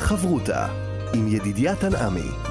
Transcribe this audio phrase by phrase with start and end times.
[0.00, 0.66] חברותה
[1.14, 2.49] עם ידידיה תנעמי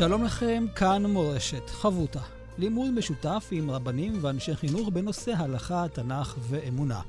[0.00, 2.20] שלום לכם, כאן מורשת, חבותה.
[2.58, 7.00] לימוד משותף עם רבנים ואנשי חינוך בנושא הלכה, תנ"ך ואמונה.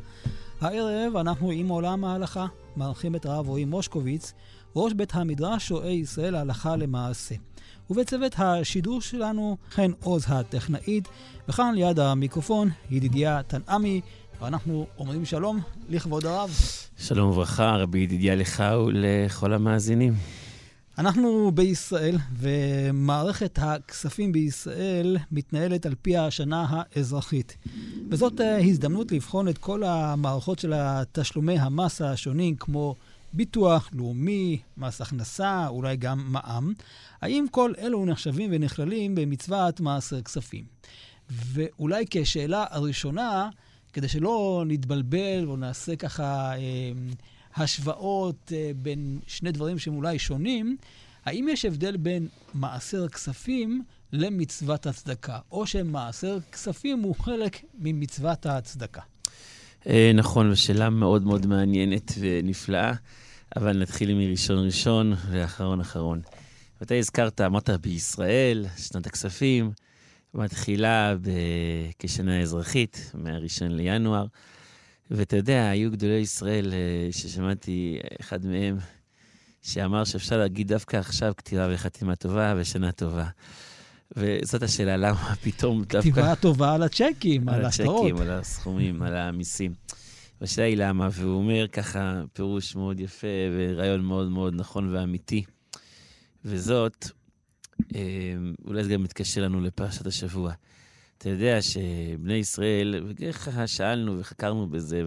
[0.61, 2.45] הערב אנחנו עם עולם ההלכה,
[2.77, 4.33] מארחים את הרב רועי מושקוביץ,
[4.75, 7.35] ראש בית המדרש רואה ישראל הלכה למעשה.
[7.89, 11.07] ובצוות השידור שלנו, חן עוז הטכנאית,
[11.49, 14.01] וכאן ליד המיקרופון, ידידיה תנעמי,
[14.41, 16.49] ואנחנו אומרים שלום לכבוד הרב.
[16.97, 20.40] שלום וברכה, רבי ידידיה לך ולכל המאזינים.
[20.97, 27.57] אנחנו בישראל, ומערכת הכספים בישראל מתנהלת על פי השנה האזרחית.
[28.09, 30.73] וזאת אה, הזדמנות לבחון את כל המערכות של
[31.11, 32.95] תשלומי המס השונים, כמו
[33.33, 36.73] ביטוח לאומי, מס הכנסה, אולי גם מע"מ.
[37.21, 40.63] האם כל אלו נחשבים ונכללים במצוות מס כספים?
[41.29, 43.49] ואולי כשאלה הראשונה,
[43.93, 46.51] כדי שלא נתבלבל או נעשה ככה...
[46.57, 46.91] אה,
[47.55, 50.77] השוואות אה, בין שני דברים שהם אולי שונים,
[51.25, 59.01] האם יש הבדל בין מעשר כספים למצוות הצדקה, או שמעשר כספים הוא חלק ממצוות הצדקה?
[59.87, 62.93] אה, נכון, שאלה מאוד מאוד מעניינת ונפלאה,
[63.55, 66.21] אבל נתחיל מראשון ראשון ואחרון אחרון.
[66.81, 69.71] ואתה הזכרת, אמרת בישראל, שנת הכספים,
[70.33, 71.15] מתחילה
[71.99, 74.25] כשנה אזרחית, מה-1 לינואר.
[75.11, 78.77] ואתה יודע, היו גדולי ישראל אה, ששמעתי אחד מהם,
[79.61, 83.25] שאמר שאפשר להגיד דווקא עכשיו כתיבה וחתימה טובה ושנה טובה.
[84.15, 85.99] וזאת השאלה, למה פתאום דווקא...
[85.99, 88.05] כתיבה טובה על הצ'קים, על ההשטרות.
[88.05, 89.73] על הצ'קים, על הסכומים, על המיסים.
[90.41, 95.43] והשאלה היא למה, והוא אומר ככה פירוש מאוד יפה ורעיון מאוד מאוד נכון ואמיתי.
[96.45, 97.07] וזאת,
[97.95, 98.01] אה,
[98.65, 100.53] אולי זה גם מתקשר לנו לפרשת השבוע.
[101.21, 105.03] אתה יודע שבני ישראל, וככה שאלנו וחקרנו בזה,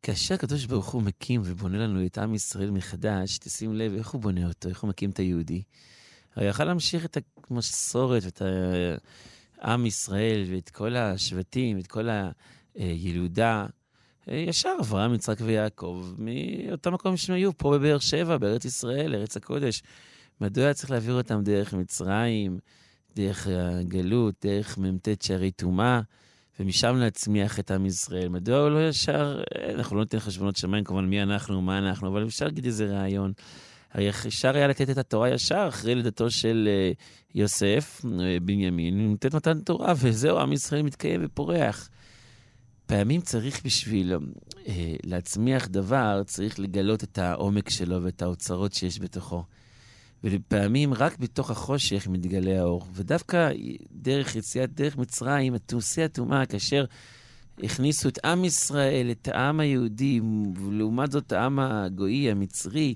[0.00, 4.20] וכאשר הקדוש ברוך הוא מקים ובונה לנו את עם ישראל מחדש, תשים לב איך הוא
[4.20, 5.62] בונה אותו, איך הוא מקים את היהודי.
[6.36, 7.16] הרי יכל להמשיך את
[7.50, 8.42] המסורת ואת
[9.62, 12.08] עם ישראל ואת כל השבטים, את כל
[12.74, 13.66] הילודה.
[14.26, 19.82] ישר אברהם, יצחק ויעקב, מאותו מקום שהם היו, פה בבאר שבע, בארץ ישראל, ארץ הקודש.
[20.40, 22.58] מדוע היה צריך להעביר אותם דרך מצרים?
[23.16, 26.00] דרך הגלות, דרך מ"ט שערי טומאה,
[26.60, 28.28] ומשם להצמיח את עם ישראל.
[28.28, 29.42] מדוע הוא לא ישר,
[29.74, 33.32] אנחנו לא ניתן חשבונות שמיים, כמובן מי אנחנו, מה אנחנו, אבל אפשר להגיד איזה רעיון.
[33.92, 37.02] הרי אפשר היה לתת את התורה ישר אחרי לידתו של uh,
[37.34, 38.08] יוסף, uh,
[38.42, 41.88] בנימין, לתת מתן תורה, וזהו, עם ישראל מתקיים ופורח.
[42.86, 44.12] פעמים צריך בשביל
[45.04, 49.44] להצמיח דבר, צריך לגלות את העומק שלו ואת האוצרות שיש בתוכו.
[50.24, 52.86] ולפעמים רק בתוך החושך מתגלה האור.
[52.94, 53.50] ודווקא
[53.92, 56.84] דרך יציאת דרך מצרים, תעושי הטומאה, כאשר
[57.62, 60.20] הכניסו את עם ישראל, את העם היהודי,
[60.56, 62.94] ולעומת זאת העם הגוי, המצרי,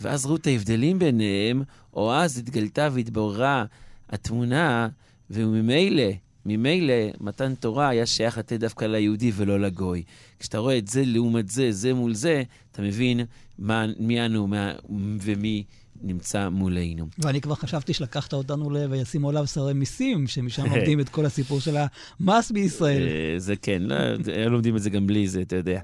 [0.00, 1.62] ואז ראו את ההבדלים ביניהם,
[1.94, 3.64] או אז התגלתה והתבררה
[4.10, 4.88] התמונה,
[5.30, 6.12] וממילא,
[6.46, 10.02] ממילא מתן תורה היה שייך לתת דווקא ליהודי ולא לגוי.
[10.38, 12.42] כשאתה רואה את זה לעומת זה, זה מול זה,
[12.72, 13.20] אתה מבין
[13.58, 14.72] מה, מי אנו מה,
[15.20, 15.64] ומי
[16.02, 17.06] נמצא מולנו.
[17.18, 18.76] ואני כבר חשבתי שלקחת אותנו ל...
[18.90, 21.76] וישימו עליו שרי מיסים, שמשם לומדים את כל הסיפור של
[22.20, 23.02] המס בישראל.
[23.02, 25.80] אה, זה כן, לא, לא לומדים את זה גם בלי זה, אתה יודע.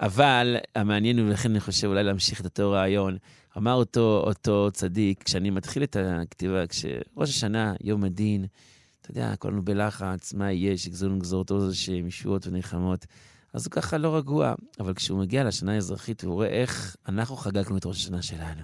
[0.00, 3.16] אבל המעניין הוא, ולכן אני חושב אולי להמשיך את אותו רעיון.
[3.56, 8.46] אמר אותו, אותו צדיק, כשאני מתחיל את הכתיבה, כשראש השנה, יום הדין,
[9.04, 13.06] אתה יודע, כולנו בלחץ, מה יהיה, שיגזרו גזורתו שהם ישועות ונלחמות.
[13.52, 17.76] אז הוא ככה לא רגוע, אבל כשהוא מגיע לשנה האזרחית, הוא רואה איך אנחנו חגגנו
[17.76, 18.62] את ראש השנה שלנו.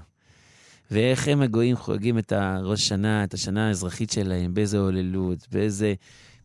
[0.90, 5.94] ואיך הם הגויים חוגגים את הראש שנה, את השנה האזרחית שלהם, באיזה הוללות, באיזה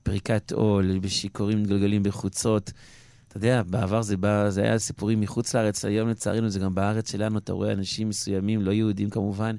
[0.03, 2.71] פריקת עול, בשיכורים מתגלגלים בחוצות.
[3.27, 7.11] אתה יודע, בעבר זה, בא, זה היה סיפורים מחוץ לארץ, היום לצערנו זה גם בארץ
[7.11, 9.55] שלנו, אתה רואה אנשים מסוימים, לא יהודים כמובן,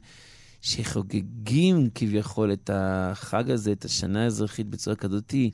[0.66, 5.50] שחוגגים כביכול את החג הזה, את השנה האזרחית בצורה כזאתי,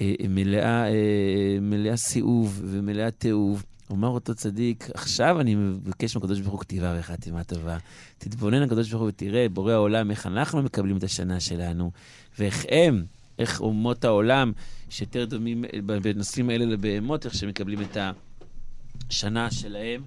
[0.00, 3.64] אה, מלאה, אה, מלאה סיאוב ומלאה תיעוב.
[3.90, 7.78] אומר אותו צדיק, עכשיו אני מבקש מהקדוש ברוך הוא כתיבה וחתימה טובה.
[8.18, 11.90] תתבונן לקדוש ברוך הוא ותראה, בורא העולם, איך אנחנו מקבלים את השנה שלנו,
[12.38, 13.04] ואיך הם,
[13.38, 14.52] איך אומות העולם,
[14.90, 17.96] שיותר דומים בנושאים האלה לבהמות, איך שהם מקבלים את
[19.10, 20.02] השנה שלהם,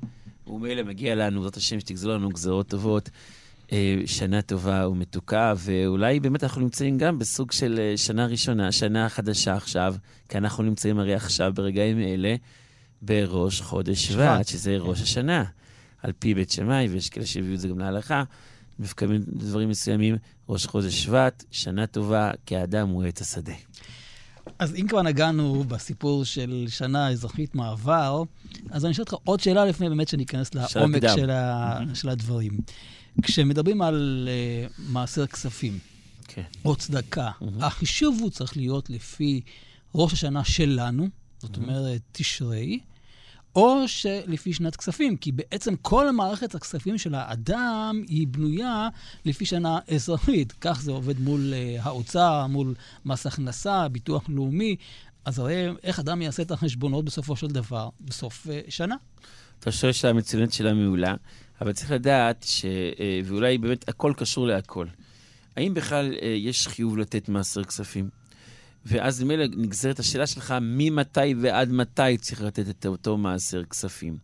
[0.48, 3.10] ומילא מגיע לנו, בעזרת השם, שתגזור לנו גזרות טובות.
[3.72, 9.10] אה, שנה טובה ומתוקה, ואולי באמת אנחנו נמצאים גם בסוג של אה, שנה ראשונה, שנה
[9.10, 9.96] חדשה עכשיו,
[10.30, 12.36] כי אנחנו נמצאים הרי עכשיו, ברגעים אלה,
[13.02, 15.44] בראש חודש שבט, שזה ראש השנה,
[16.04, 18.24] על פי בית שמאי, ויש כאלה שהביאו את זה גם להלכה.
[18.80, 20.16] מפקמים דברים מסוימים,
[20.50, 23.54] ראש חודש שבט, שנה טובה, כי האדם הוא עץ השדה.
[24.60, 28.24] אז אם כבר נגענו בסיפור של שנה אזרחית מעבר,
[28.70, 31.80] אז אני אשאל אותך עוד שאלה לפני באמת שניכנס לעומק של, ה...
[31.94, 32.52] של הדברים.
[33.22, 34.30] כשמדברים על
[34.68, 35.80] uh, מעשר כספים,
[36.28, 36.44] כן.
[36.66, 37.46] או צדקה, mm-hmm.
[37.60, 39.42] החישוב הוא צריך להיות לפי
[39.96, 41.08] ראש השנה שלנו,
[41.40, 41.60] זאת mm-hmm.
[41.60, 42.80] אומרת תשרי,
[43.56, 48.90] או שלפי שנת כספים, כי בעצם כל מערכת הכספים של האדם היא בנויה
[49.26, 50.54] לפי שנה אזרחית.
[50.62, 52.76] כך זה עובד מול uh, האוצר, מול
[53.06, 54.76] מס הכנסה, ביטוח לאומי.
[55.26, 58.96] אז הרי איך אדם יעשה את החשבונות בסופו של דבר, בסוף uh, שנה?
[59.60, 61.16] אתה שואל שאלה מצוינת, שאלה מעולה.
[61.62, 62.66] אבל צריך לדעת, ש...
[62.66, 64.88] אה, ואולי באמת הכל קשור להכל.
[65.56, 68.10] האם בכלל אה, יש חיוב לתת מעשר כספים?
[68.86, 74.18] ואז ממילא נגזרת השאלה שלך, ממתי ועד מתי צריך לתת את אותו מעשר כספים?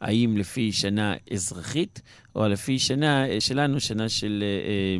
[0.00, 2.00] האם לפי שנה אזרחית,
[2.34, 4.44] או לפי שנה אה, שלנו, שנה של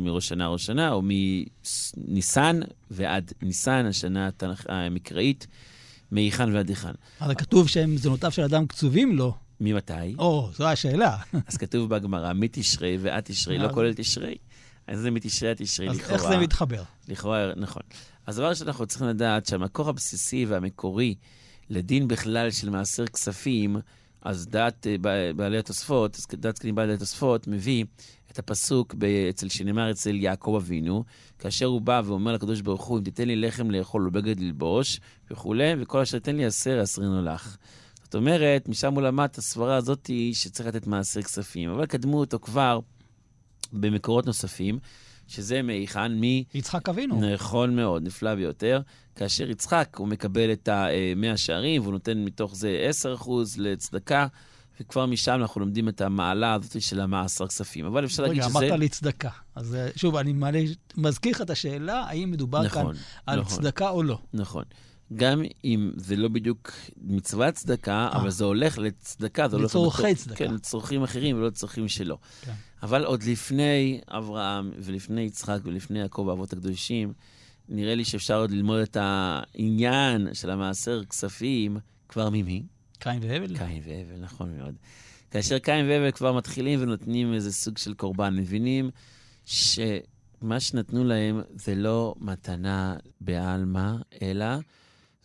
[0.01, 2.59] מראש שנה ראש שנה, או מניסן
[2.91, 4.29] ועד ניסן, השנה
[4.67, 5.47] המקראית,
[6.11, 6.91] מהיכן ועד היכן.
[7.21, 9.48] אבל כתוב שהם זונותיו של אדם קצובים לו.
[9.59, 10.15] ממתי?
[10.19, 11.17] או, זו השאלה.
[11.47, 14.37] אז כתוב בגמרא, מתשרי ועד תשרי, לא כולל תשרי.
[14.87, 16.15] אז זה מתשרי עד תשרי, לכאורה.
[16.15, 16.83] אז איך זה מתחבר?
[17.07, 17.81] לכאורה, נכון.
[18.27, 21.15] אז דבר ראשון, אנחנו צריכים לדעת שהמקור הבסיסי והמקורי
[21.69, 23.77] לדין בכלל של מעשר כספים,
[24.21, 24.95] אז דעת אה,
[25.35, 27.85] בעלי התוספות, דעת זקנים בעלי התוספות, מביא
[28.31, 28.95] את הפסוק
[29.29, 31.03] אצל שנאמר אצל יעקב אבינו,
[31.39, 34.99] כאשר הוא בא ואומר לקדוש ברוך הוא, אם תיתן לי לחם לאכול ובגד ללבוש
[35.31, 37.57] וכולי, וכל אשר תן לי עשר, עשרינו לך.
[38.09, 41.69] זאת אומרת, משם הוא למד את הסברה הזאת היא שצריך לתת מעשר כספים.
[41.69, 42.79] אבל קדמו אותו כבר
[43.73, 44.79] במקורות נוספים,
[45.27, 46.11] שזה מהיכן?
[46.21, 46.23] מ...
[46.53, 47.33] יצחק אבינו.
[47.33, 48.81] נכון מאוד, נפלא ביותר.
[49.15, 52.89] כאשר יצחק, הוא מקבל את המאה שערים, והוא נותן מתוך זה
[53.23, 54.27] 10% לצדקה,
[54.79, 57.85] וכבר משם אנחנו לומדים את המעלה הזאת של המעשר כספים.
[57.85, 58.59] אבל אפשר להגיד שזה...
[58.59, 59.29] רגע, אמרת לי צדקה.
[59.55, 60.59] אז אה, שוב, אני מעלה,
[60.97, 64.19] מזכיר לך את השאלה, האם מדובר נכון, כאן על נכון, צדקה או לא.
[64.33, 64.63] נכון.
[65.13, 66.71] גם אם זה לא בדיוק
[67.01, 69.69] מצוות צדקה, אבל זה הולך לצדקה, זה הולך...
[69.69, 70.35] לצורכי צדקה.
[70.35, 72.17] כן, לצורכים אחרים ולא לצרכים שלו.
[72.41, 72.51] כן.
[72.83, 77.13] אבל עוד לפני אברהם ולפני יצחק ולפני יעקב, האבות הקדושים,
[77.69, 81.77] נראה לי שאפשר עוד ללמוד את העניין של המעשר כספים
[82.09, 82.63] כבר ממי?
[82.99, 83.57] קין והבל.
[83.57, 84.75] קין והבל, נכון מאוד.
[85.31, 88.89] כאשר קין והבל כבר מתחילים ונותנים איזה סוג של קורבן, מבינים
[89.45, 94.45] שמה שנתנו להם זה לא מתנה בעלמא, אלא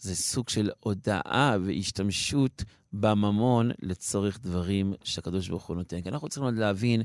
[0.05, 6.01] זה סוג של הודאה והשתמשות בממון לצורך דברים שהקדוש ברוך הוא נותן.
[6.01, 7.03] כי אנחנו צריכים עוד להבין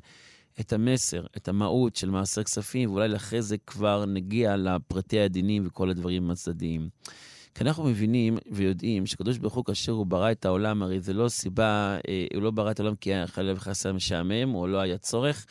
[0.60, 5.90] את המסר, את המהות של מעשר כספים, ואולי אחרי זה כבר נגיע לפרטי הדינים וכל
[5.90, 6.90] הדברים הצדדיים.
[7.56, 11.30] כי אנחנו מבינים ויודעים שקדוש ברוך הוא, כאשר הוא ברא את העולם, הרי זה לא
[11.30, 14.98] סיבה, אה, הוא לא ברא את העולם כי חלילה וחס היה משעמם, או לא היה
[14.98, 15.46] צורך,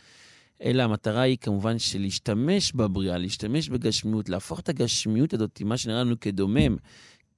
[0.62, 6.00] אלא המטרה היא כמובן של להשתמש בבריאה, להשתמש בגשמיות, להפוך את הגשמיות הזאת, מה שנראה
[6.00, 6.76] לנו כדומם,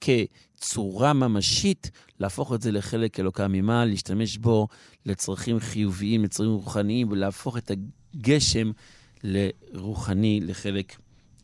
[0.00, 1.90] כצורה ממשית,
[2.21, 4.69] להפוך את זה לחלק אלוקה ממעל, להשתמש בו
[5.07, 7.71] לצרכים חיוביים, לצרכים רוחניים, ולהפוך את
[8.14, 8.71] הגשם
[9.25, 10.97] לרוחני, לחלק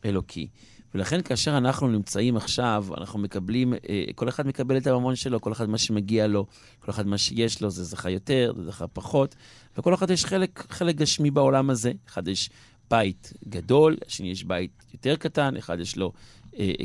[0.05, 0.47] אלוקי.
[0.95, 5.51] ולכן כאשר אנחנו נמצאים עכשיו, אנחנו מקבלים, אה, כל אחד מקבל את הממון שלו, כל
[5.51, 6.45] אחד מה שמגיע לו,
[6.79, 9.35] כל אחד מה שיש לו, זה זכה יותר, זה זכה פחות,
[9.77, 11.91] וכל אחד יש חלק, חלק גשמי בעולם הזה.
[12.07, 12.49] אחד יש
[12.89, 16.11] בית גדול, השני יש בית יותר קטן, אחד יש לו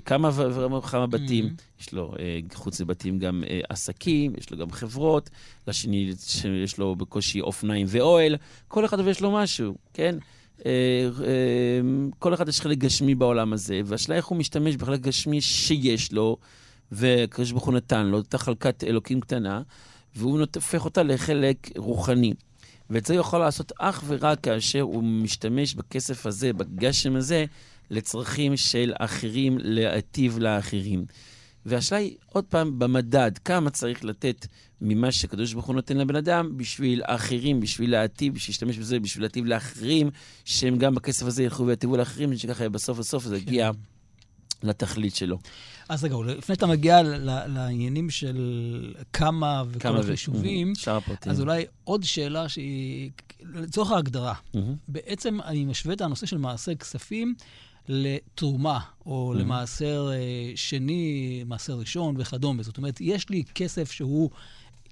[0.05, 1.83] כמה וכמה בתים, mm-hmm.
[1.83, 5.31] יש לו אה, חוץ מבתים גם אה, עסקים, יש לו גם חברות,
[5.67, 6.13] לשני
[6.65, 8.37] יש לו בקושי אופניים ואוהל,
[8.69, 10.17] כל אחד יש לו משהו, כן?
[12.19, 16.37] כל אחד יש חלק גשמי בעולם הזה, והשאלה איך הוא משתמש בחלק גשמי שיש לו,
[16.93, 19.63] והקדוש ברוך הוא נתן לו, את החלקת אלוקים קטנה,
[20.17, 22.35] והוא הופך אותה לחלק רוחני.
[22.91, 27.45] ואת זה הוא יכול לעשות אך ורק כאשר הוא משתמש בכסף הזה, בגשם הזה,
[27.91, 31.05] לצרכים של אחרים, להיטיב לאחרים.
[31.67, 34.47] והשאלה היא, עוד פעם, במדד, כמה צריך לתת
[34.81, 39.23] ממה שקדוש ברוך הוא נותן לבן אדם בשביל האחרים, בשביל להיטיב, בשביל להשתמש בזה, בשביל
[39.25, 40.11] להיטיב לאחרים,
[40.45, 43.71] שהם גם בכסף הזה ילכו ויטיבו לאחרים, שככה בסוף בסוף זה יגיע
[44.63, 45.39] לתכלית שלו.
[45.89, 47.03] אז רגע, לפני שאתה מגיע
[47.47, 51.33] לעניינים של כמה וכל החישובים, Mhm, הפרטים.
[51.33, 53.11] אז אולי עוד שאלה שהיא,
[53.43, 54.75] לצורך ההגדרה, מהמם.
[54.89, 57.35] בעצם אני משווה את הנושא של מעשר כספים
[57.89, 59.39] לתרומה, או Mhm.
[59.39, 60.19] למעשר אה,
[60.57, 62.63] שני, מעשר ראשון וכדומה.
[62.63, 64.31] זאת אומרת, יש לי כסף שהוא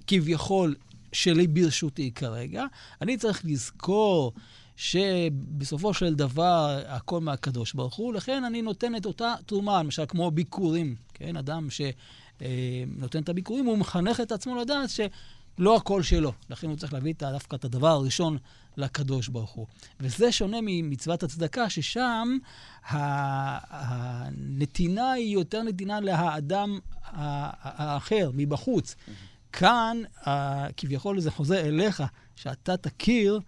[0.07, 0.75] כביכול
[1.13, 2.65] שלי ברשותי כרגע,
[3.01, 4.33] אני צריך לזכור
[4.75, 10.31] שבסופו של דבר הכל מהקדוש ברוך הוא, לכן אני נותן את אותה תרומה, למשל כמו
[10.31, 11.37] ביקורים, כן?
[11.37, 16.33] אדם שנותן את הביקורים, הוא מחנך את עצמו לדעת שלא הכל שלו.
[16.49, 18.37] לכן הוא צריך להביא דווקא את הדבר הראשון
[18.77, 19.67] לקדוש ברוך הוא.
[19.99, 22.37] וזה שונה ממצוות הצדקה, ששם
[23.69, 28.95] הנתינה היא יותר נתינה לאדם האחר, מבחוץ.
[29.53, 29.97] כאן,
[30.77, 32.03] כביכול זה חוזר אליך,
[32.35, 33.39] שאתה תכיר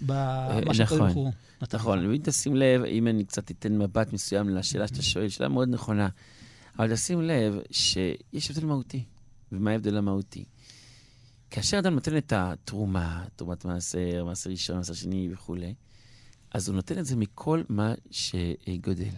[0.00, 0.74] במה נכון.
[0.74, 1.32] שהקדוש ברוך הוא.
[1.74, 5.68] נכון, ואם תשים לב, אם אני קצת אתן מבט מסוים לשאלה שאתה שואל, שאלה מאוד
[5.68, 6.08] נכונה,
[6.78, 9.04] אבל תשים לב שיש הבדל מהותי.
[9.52, 10.44] ומה ההבדל המהותי?
[11.52, 15.74] כאשר אדם נותן את התרומה, תרומת מעשר, מעשר ראשון, מעשר שני וכולי,
[16.50, 19.14] אז הוא נותן את זה מכל מה שגודל.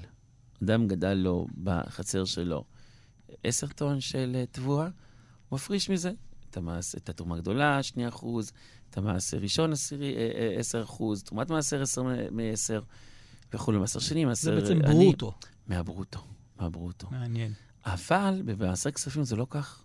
[0.63, 2.65] אדם גדל לו בחצר שלו
[3.45, 4.85] עשר טון של אה, תבואה,
[5.49, 6.13] הוא מפריש מזה
[6.51, 8.53] את, המעש, את התרומה הגדולה, שני אחוז,
[8.91, 9.77] את המעשר ראשון, אה,
[10.09, 12.83] אה, עשר אחוז, תרומת מעשר עשר מ- מעשר,
[13.53, 14.67] וכולי, מעשר שני, מעשר...
[14.67, 14.93] זה בעצם.
[14.93, 15.33] ברוטו.
[15.67, 16.25] מהברוטו,
[16.61, 17.11] מהברוטו.
[17.11, 17.53] מעניין.
[17.87, 19.84] אבל במעשר כספים זה לא כך.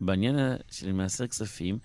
[0.00, 1.78] בעניין ה- של מעשר כספים,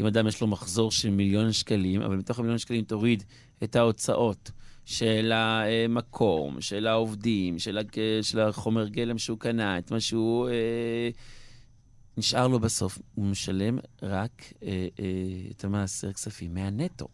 [0.00, 3.24] אם אדם יש לו מחזור של מיליון שקלים, אבל מתוך המיליון שקלים תוריד
[3.64, 4.50] את ההוצאות
[4.84, 7.86] של המקום, של העובדים, של, הג...
[8.22, 10.48] של החומר גלם שהוא קנה, את מה שהוא...
[10.48, 11.10] אה,
[12.16, 12.98] נשאר לו בסוף.
[13.14, 15.04] הוא משלם רק אה, אה,
[15.50, 17.08] את המעשר כספים מהנטו.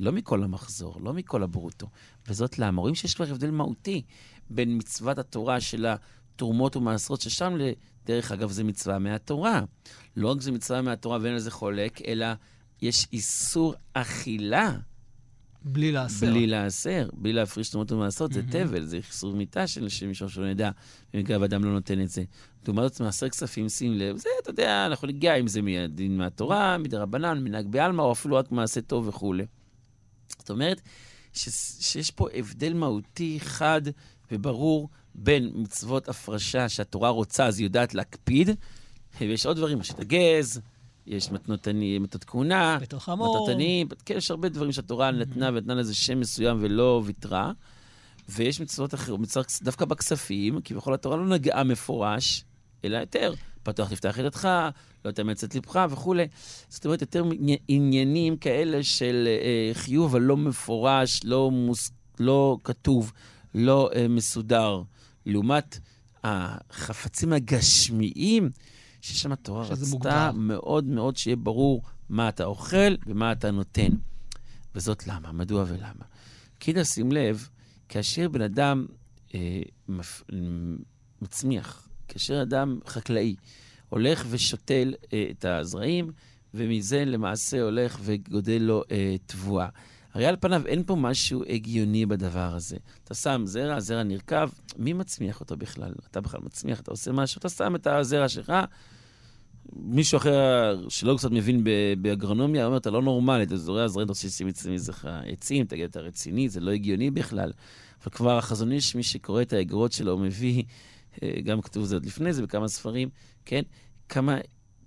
[0.00, 1.86] לא מכל המחזור, לא מכל הברוטו.
[2.28, 2.80] וזאת למה?
[2.80, 4.02] רואים שיש כבר הבדל מהותי
[4.50, 7.56] בין מצוות התורה של התרומות ומעשרות, ששם,
[8.06, 9.62] דרך אגב, זה מצווה מהתורה.
[10.16, 12.26] לא רק זה מצווה מהתורה ואין על זה חולק, אלא
[12.82, 14.76] יש איסור אכילה
[15.64, 16.26] בלי לעשר.
[16.26, 18.66] בלי לעשר, בלי להפריש תרומות ומעשרות, זה מהמם.
[18.66, 20.70] תבל, זה איסור מיתה של מישהו שלא נדע,
[21.14, 22.24] במקרה ואדם לא נותן את זה.
[22.64, 26.78] לעומת זאת, מעשר כספים, שים לב, זה, אתה יודע, אנחנו ניגע אם זה מדין מהתורה,
[26.78, 29.46] מדרבנן, מנהג בעלמא, או אפילו רק מעשה טוב וכולי.
[30.38, 30.80] זאת אומרת,
[31.32, 31.48] ש,
[31.80, 33.82] שיש פה הבדל מהותי חד
[34.32, 38.50] וברור בין מצוות הפרשה שהתורה רוצה, אז היא יודעת להקפיד,
[39.20, 40.60] ויש עוד דברים, יש את הגז,
[41.06, 41.68] יש מתנות
[42.26, 42.78] כהונה.
[43.34, 47.52] מתנות עניים, כן, יש הרבה דברים שהתורה נתנה ונתנה לזה שם מסוים ולא ויתרה.
[48.28, 52.44] ויש מצוות אחרות, מצוות דווקא בכספים, כביכול התורה לא נגעה מפורש,
[52.84, 53.34] אלא יותר.
[53.62, 54.48] פתוח תפתח ידך,
[55.04, 56.26] לא תאמץ את לבך וכולי.
[56.68, 61.90] זאת אומרת, יותר עני- עניינים כאלה של אה, חיוב, אבל לא מפורש, לא, מוס,
[62.20, 63.12] לא כתוב,
[63.54, 64.82] לא אה, מסודר.
[65.26, 65.78] לעומת
[66.24, 68.50] החפצים הגשמיים,
[69.00, 70.32] ששם התורה רצתה מוגדר.
[70.32, 73.88] מאוד מאוד שיהיה ברור מה אתה אוכל ומה אתה נותן.
[74.74, 75.32] וזאת למה?
[75.32, 76.04] מדוע ולמה?
[76.60, 77.48] כי נשים לב,
[77.88, 78.86] כאשר בן אדם
[79.34, 80.22] אה, מפ...
[81.22, 83.34] מצמיח, כאשר אדם חקלאי
[83.88, 86.12] הולך ושותל אה, את הזרעים,
[86.54, 89.68] ומזה למעשה הולך וגודל לו אה, תבואה.
[90.14, 92.76] הרי על פניו אין פה משהו הגיוני בדבר הזה.
[93.04, 95.92] אתה שם זרע, הזרע נרקב, מי מצמיח אותו בכלל?
[96.10, 98.52] אתה בכלל מצמיח, אתה עושה משהו, אתה שם את הזרע שלך,
[99.72, 101.64] מישהו אחר שלא קצת מבין
[101.98, 104.28] באגרונומיה, אומר, אתה לא נורמלי, אתה זורע זרעים, אתה רוצה
[104.76, 107.52] אצלך עצים, תגיד, אתה רציני, זה לא הגיוני בכלל.
[108.02, 110.62] אבל כבר החזון איש, מי שקורא את האגרות שלו, מביא,
[111.22, 113.08] אה, גם כתוב זה עוד לפני זה בכמה ספרים,
[113.44, 113.62] כן?
[114.08, 114.38] כמה,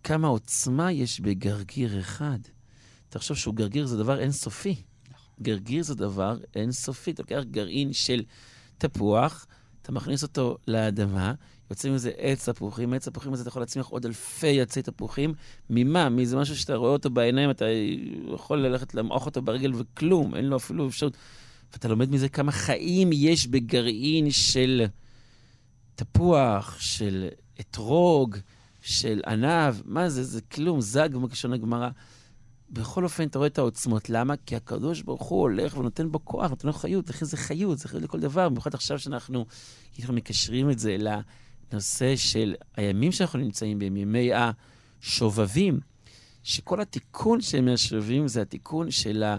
[0.03, 2.39] כמה עוצמה יש בגרגיר אחד.
[3.09, 4.75] תחשוב שהוא גרגיר זה דבר אינסופי.
[5.41, 7.11] גרגיר זה דבר אינסופי.
[7.11, 8.23] אתה לוקח גרעין של
[8.77, 9.47] תפוח,
[9.81, 11.33] אתה מכניס אותו לאדמה,
[11.69, 15.33] יוצא מזה עץ תפוחים, עץ תפוחים הזה אתה יכול להצמיח עוד אלפי עצי תפוחים.
[15.69, 16.09] ממה?
[16.09, 17.65] מאיזה משהו שאתה רואה אותו בעיניים, אתה
[18.33, 21.17] יכול ללכת למעוך אותו ברגל וכלום, אין לו אפילו אפשרות.
[21.73, 24.85] ואתה לומד מזה כמה חיים יש בגרעין של
[25.95, 27.27] תפוח, של
[27.59, 28.37] אתרוג,
[28.81, 30.23] של ענב, מה זה?
[30.23, 31.89] זה כלום, זג בלשון הגמרא.
[32.69, 34.09] בכל אופן, אתה רואה את העוצמות.
[34.09, 34.33] למה?
[34.45, 37.87] כי הקדוש ברוך הוא הולך ונותן בו כוח, נותן לו חיות, לכן זה חיות, זה
[37.87, 38.49] חיות לכל דבר.
[38.49, 39.45] במיוחד עכשיו שאנחנו
[39.99, 40.97] אנחנו מקשרים את זה
[41.71, 45.79] לנושא של הימים שאנחנו נמצאים בהם, ימי השובבים,
[46.43, 49.37] שכל התיקון של ימי השובבים זה התיקון של ה...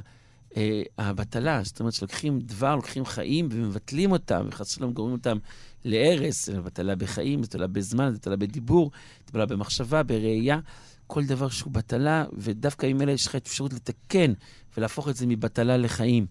[0.56, 5.38] אה, הבטלה, זאת אומרת שלוקחים דבר, לוקחים חיים ומבטלים אותם, וחס ושלום גורמים אותם
[5.84, 8.90] להרס, בטלה בחיים, בטלה בזמן, בטלה בדיבור,
[9.26, 10.60] בטלה במחשבה, בראייה,
[11.08, 14.32] כל דבר שהוא בטלה, ודווקא עם אלה יש לך אפשרות לתקן
[14.76, 16.26] ולהפוך את זה מבטלה לחיים.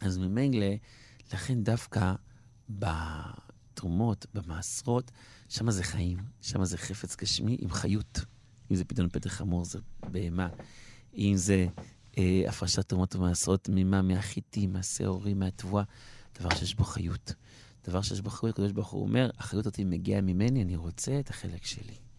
[0.00, 0.66] אז ממילא,
[1.32, 2.14] לכן דווקא
[2.68, 5.10] בתרומות, במעשרות,
[5.48, 8.20] שם זה חיים, שם זה חפץ גשמי עם חיות.
[8.70, 9.78] אם זה פתאום פתח חמור, זה
[10.10, 10.48] בהמה.
[11.16, 11.66] אם זה
[12.18, 15.84] אה, הפרשת תרומות ומעשרות תמימה מהחיטים, מהשעורים, מהתבואה,
[16.40, 17.34] דבר שיש בו חיות.
[17.86, 21.30] דבר שיש בו חיות, הקדוש ברוך הוא אומר, החיות אותי מגיעה ממני, אני רוצה את
[21.30, 22.11] החלק שלי.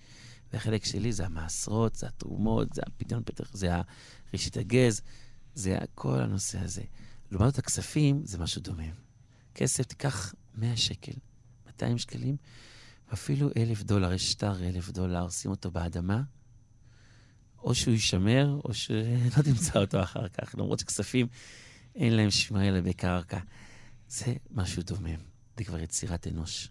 [0.53, 3.71] והחלק שלי זה המעשרות, זה התרומות, זה הפדיון פתח, זה
[4.33, 5.01] ראשית הגז,
[5.55, 6.83] זה כל הנושא הזה.
[7.31, 8.83] לעומת זאת, הכספים זה משהו דומה.
[9.55, 11.11] כסף, תיקח 100 שקל,
[11.65, 12.37] 200 שקלים,
[13.09, 16.21] ואפילו אלף דולר, יש שטר אלף דולר, שים אותו באדמה,
[17.57, 21.27] או שהוא יישמר, או שלא תמצא אותו אחר כך, למרות שכספים
[21.95, 23.39] אין להם שמר אלא בקרקע.
[24.07, 25.19] זה משהו דומם,
[25.57, 26.69] זה כבר יצירת אנוש.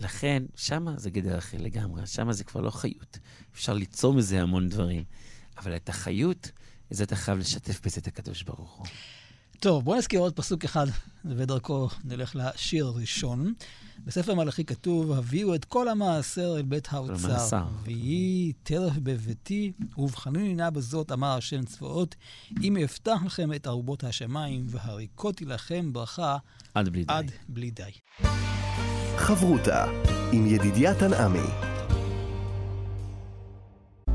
[0.00, 3.18] לכן, שמה זה גדר אחר לגמרי, שמה זה כבר לא חיות.
[3.54, 5.04] אפשר ליצור מזה המון דברים,
[5.58, 6.50] אבל את החיות,
[6.92, 8.86] את זה אתה חייב לשתף בזה את הקדוש ברוך הוא.
[9.60, 10.86] טוב, בואו נזכיר עוד פסוק אחד,
[11.24, 13.54] ודרכו נלך לשיר הראשון.
[14.04, 17.66] בספר מלאכי כתוב, הביאו את כל המעשר אל בית האוצר.
[17.84, 22.14] ויהי טרף בביתי, ובחנוני נא בזאת, אמר השם צבאות,
[22.62, 26.36] אם אפתח לכם את ארובות השמיים, והריקותי לכם ברכה
[26.74, 27.12] עד בלי די.
[27.12, 27.90] עד בלי די.
[29.18, 29.84] חברותה
[30.32, 31.48] עם ידידיה תנעמי.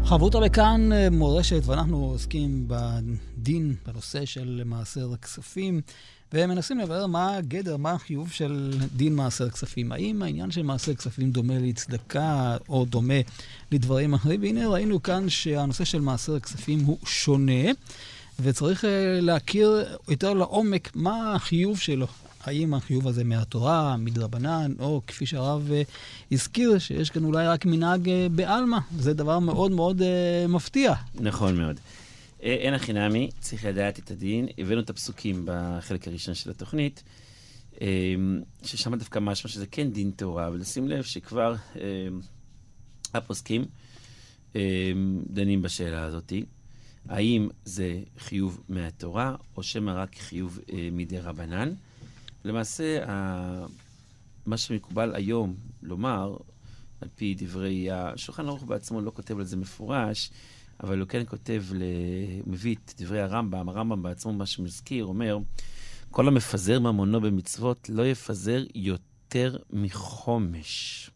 [0.05, 5.81] חברותא לכאן אה, מורשת, ואנחנו עוסקים בדין, בנושא של מעשר הכספים,
[6.33, 9.91] ומנסים לברר מה הגדר, מה החיוב של דין מעשר כספים.
[9.91, 13.19] האם העניין של מעשר כספים דומה לצדקה, או דומה
[13.71, 14.41] לדברים אחרים?
[14.41, 17.71] והנה ראינו כאן שהנושא של מעשר כספים הוא שונה,
[18.39, 22.07] וצריך אה, להכיר יותר לעומק מה החיוב שלו.
[22.43, 25.91] האם החיוב הזה מהתורה, מדרבנן, או כפי שהרב uh,
[26.31, 28.77] הזכיר, שיש כאן אולי רק מנהג uh, בעלמא.
[28.97, 30.03] זה דבר מאוד מאוד uh,
[30.47, 30.93] מפתיע.
[31.15, 31.79] נכון מאוד.
[32.39, 34.47] אין הכי נמי, צריך לדעת את הדין.
[34.57, 37.03] הבאנו את הפסוקים בחלק הראשון של התוכנית,
[38.63, 41.55] ששם דווקא משמע שזה כן דין תורה, ולשים לב שכבר
[43.13, 43.65] הפוסקים
[45.27, 46.33] דנים בשאלה הזאת.
[47.09, 50.59] האם זה חיוב מהתורה, או שמא רק חיוב
[50.91, 51.73] מדי רבנן.
[52.45, 53.05] למעשה,
[54.45, 56.37] מה שמקובל היום לומר,
[57.01, 60.31] על פי דברי, השולחן ערוך בעצמו לא כותב על זה מפורש,
[60.83, 61.63] אבל הוא כן כותב,
[62.47, 65.37] מביא את דברי הרמב"ם, הרמב"ם בעצמו, מה שמזכיר, אומר,
[66.11, 71.09] כל המפזר ממונו במצוות לא יפזר יותר מחומש.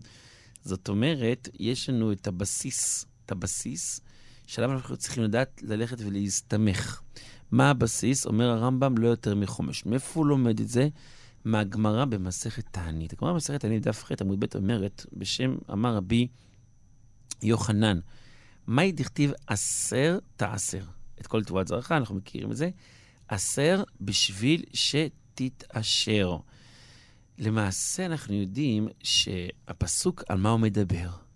[0.64, 4.02] זאת אומרת, יש לנו את הבסיס, את הבסיס,
[4.48, 7.02] שעליו אנחנו צריכים לדעת ללכת ולהסתמך.
[7.52, 8.26] מה הבסיס?
[8.26, 9.86] אומר הרמב"ם, לא יותר מחומש.
[9.86, 10.88] מאיפה הוא לומד את זה?
[11.46, 13.14] מהגמרא במסכת תענית.
[13.14, 16.28] הגמרא במסכת תענית, דף ח' עמוד ב' אומרת, בשם אמר רבי
[17.42, 18.00] יוחנן,
[18.68, 20.84] מהי דכתיב עשר תעשר?
[21.22, 22.70] את כל תבואת זרעך, אנחנו מכירים את זה.
[23.28, 26.38] עשר בשביל שתתעשר.
[27.38, 31.27] למעשה אנחנו יודעים שהפסוק, על מה הוא מדבר?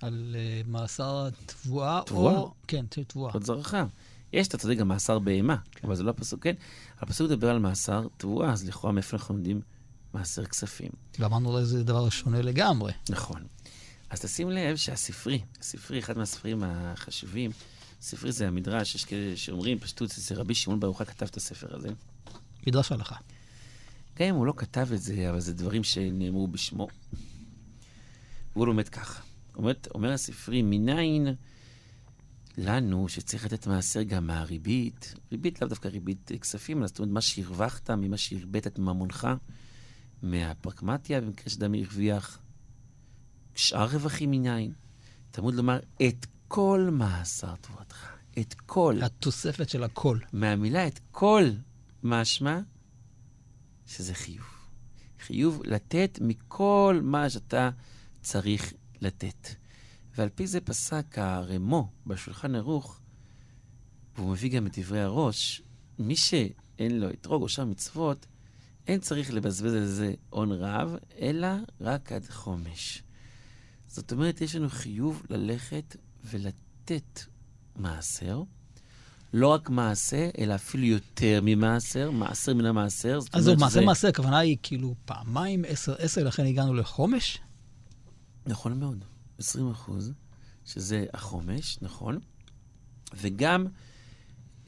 [0.00, 2.38] על uh, מאסר תבואה, תבואה?
[2.38, 2.52] או...
[2.66, 3.32] כן, תבואה.
[3.32, 3.74] תבואת זרעך.
[4.32, 5.86] יש, אתה צודק, גם מאסר בהמה, כן.
[5.86, 6.54] אבל זה לא הפסוק, כן.
[6.98, 9.60] הפסוק מדבר על מאסר תבואה, אז לכאורה מאיפה אנחנו לומדים
[10.14, 10.90] מאסר כספים.
[11.18, 12.92] ואמרנו לו זה דבר שונה לגמרי.
[13.08, 13.42] נכון.
[14.10, 17.50] אז תשים לב שהספרי, הספרי, אחד מהספרים החשובים,
[18.00, 21.88] ספרי זה המדרש, יש כאלה שאומרים, פשטות, זה רבי שמעון ברוך כתב את הספר הזה.
[22.66, 23.16] מדרש הלכה.
[24.18, 26.88] גם אם הוא לא כתב את זה, אבל זה דברים שנאמרו בשמו.
[28.56, 29.22] והוא לומד ככה.
[29.56, 31.34] אומר, אומר הספרי, מניין
[32.58, 37.20] לנו, שצריך לתת מעשר גם מהריבית, ריבית לאו דווקא ריבית כספים, אלא זאת אומרת, מה
[37.20, 39.28] שהרווחת ממה שהרבית ממונך,
[40.22, 42.38] מהפרקמטיה, במקרה שאדם הרוויח
[43.54, 44.72] שאר רווחים מניין.
[45.30, 48.08] תמוד לומר, את כל מעשר תבואתך.
[48.38, 48.98] את כל.
[49.02, 50.18] התוספת של הכל.
[50.32, 51.44] מהמילה את כל,
[52.02, 52.60] משמע
[53.86, 54.44] שזה חיוב.
[55.20, 57.70] חיוב לתת מכל מה שאתה
[58.22, 59.48] צריך לתת.
[60.16, 63.00] ועל פי זה פסק הרמו בשולחן ערוך,
[64.16, 65.62] והוא מביא גם את דברי הראש,
[65.98, 68.26] מי שאין לו אתרוג או שאר מצוות,
[68.86, 71.48] אין צריך לבזבז על זה הון רב, אלא
[71.80, 73.02] רק עד חומש.
[73.86, 77.20] זאת אומרת, יש לנו חיוב ללכת ולתת
[77.76, 78.42] מעשר.
[79.32, 83.18] לא רק מעשה, אלא אפילו יותר ממעשר, מעשר מן המעשר.
[83.32, 87.38] אז זהו, מעשר מעשר, הכוונה היא כאילו פעמיים עשר עשר, לכן הגענו לחומש?
[88.46, 89.04] נכון מאוד.
[89.38, 90.12] 20 אחוז,
[90.64, 92.18] שזה החומש, נכון?
[93.14, 93.66] וגם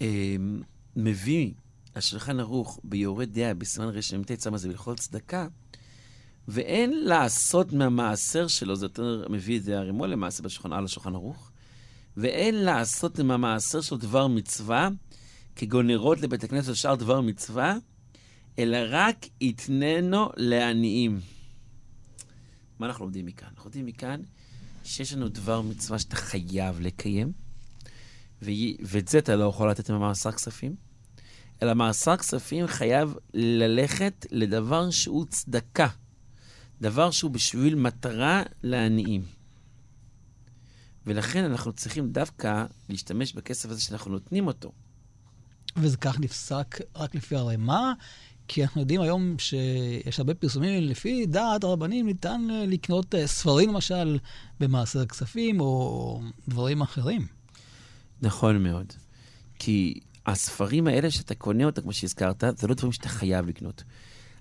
[0.01, 0.37] אה,
[0.97, 1.53] מביא
[1.95, 5.47] השולחן ערוך ביורד דעה בסימן רש"ט, שמה זה בהלכות צדקה,
[6.49, 11.51] ואין לעשות מהמעשר שלו, זה יותר מביא את זה הרימו למעשה בשולחן, על השולחן ערוך,
[12.17, 14.89] ואין לעשות מהמעשר שלו דבר מצווה,
[15.57, 17.77] כגון נרות לבית הכנסת או שאר דבר מצווה,
[18.59, 21.21] אלא רק יתננו לעניים.
[22.83, 23.49] מה אנחנו לומדים מכאן?
[23.49, 24.21] אנחנו לומדים מכאן
[24.85, 27.33] שיש לנו דבר מצווה שאתה חייב לקיים,
[28.43, 28.51] ו...
[28.81, 30.77] ואת זה אתה לא יכול לתת במאסר כספים,
[31.63, 35.89] אלא מאסר כספים חייב ללכת לדבר שהוא צדקה,
[36.81, 39.25] דבר שהוא בשביל מטרה לעניים.
[41.07, 44.73] ולכן אנחנו צריכים דווקא להשתמש בכסף הזה שאנחנו נותנים אותו.
[45.77, 47.93] וזה כך נפסק רק לפי הרמה,
[48.49, 54.19] כי אנחנו יודעים היום שיש הרבה פרסומים, לפי דעת הרבנים ניתן לקנות אה, ספרים למשל
[54.61, 57.27] במעשר כספים או דברים אחרים.
[58.23, 58.93] נכון מאוד.
[59.59, 63.83] כי הספרים האלה שאתה קונה אותם, כמו שהזכרת, זה לא דברים שאתה חייב לקנות.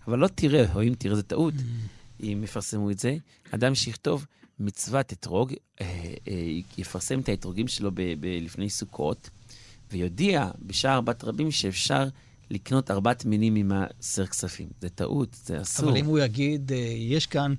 [0.08, 2.24] אבל לא תראה, או אם תראה זה טעות, mm.
[2.24, 3.18] אם יפרסמו את זה,
[3.52, 4.26] אדם שיכתוב
[4.60, 6.34] מצוות אתרוג, אה, אה,
[6.78, 9.30] יפרסם את האתרוגים שלו ב- ב- לפני סוכות,
[9.92, 12.08] ויודיע בשער בת רבים שאפשר
[12.52, 14.70] לקנות ארבעת מינים ממעשר כספים.
[14.82, 15.90] זה טעות, זה אסור.
[15.90, 17.54] אבל אם הוא יגיד, אה, יש כאן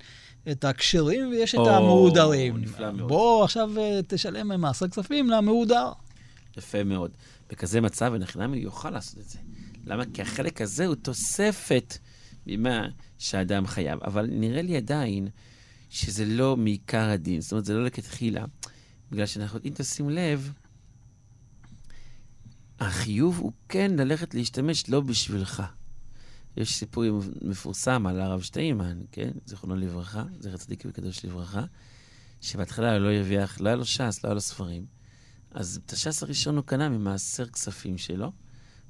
[0.51, 2.65] את הכשרים ויש או, את המהודרים.
[3.07, 3.71] בוא עכשיו
[4.07, 5.93] תשלם ממעשר כספים למהודר.
[6.57, 7.11] יפה מאוד.
[7.51, 9.39] בכזה מצב, ונחינמי יוכל לעשות את זה.
[9.87, 10.05] למה?
[10.15, 11.99] כי החלק הזה הוא תוספת
[12.47, 13.99] ממה שהאדם חייב.
[14.05, 15.29] אבל נראה לי עדיין
[15.91, 18.45] שזה לא מעיקר הדין, זאת אומרת, זה לא לכתחילה.
[19.11, 20.53] בגלל שאנחנו, אם תשים לב,
[22.87, 25.63] החיוב הוא כן ללכת להשתמש לא בשבילך.
[26.57, 27.05] יש סיפור
[27.43, 29.31] מפורסם על הרב שטיינמן, כן?
[29.47, 31.65] זיכרונו לברכה, זכר צדיק וקדוש לברכה,
[32.41, 34.87] שבהתחלה לא הרוויח, לא היה לו ש"ס, לא היה לו ספרים.
[35.51, 38.33] אז את הש"ס הראשון הוא קנה ממעשר כספים שלו,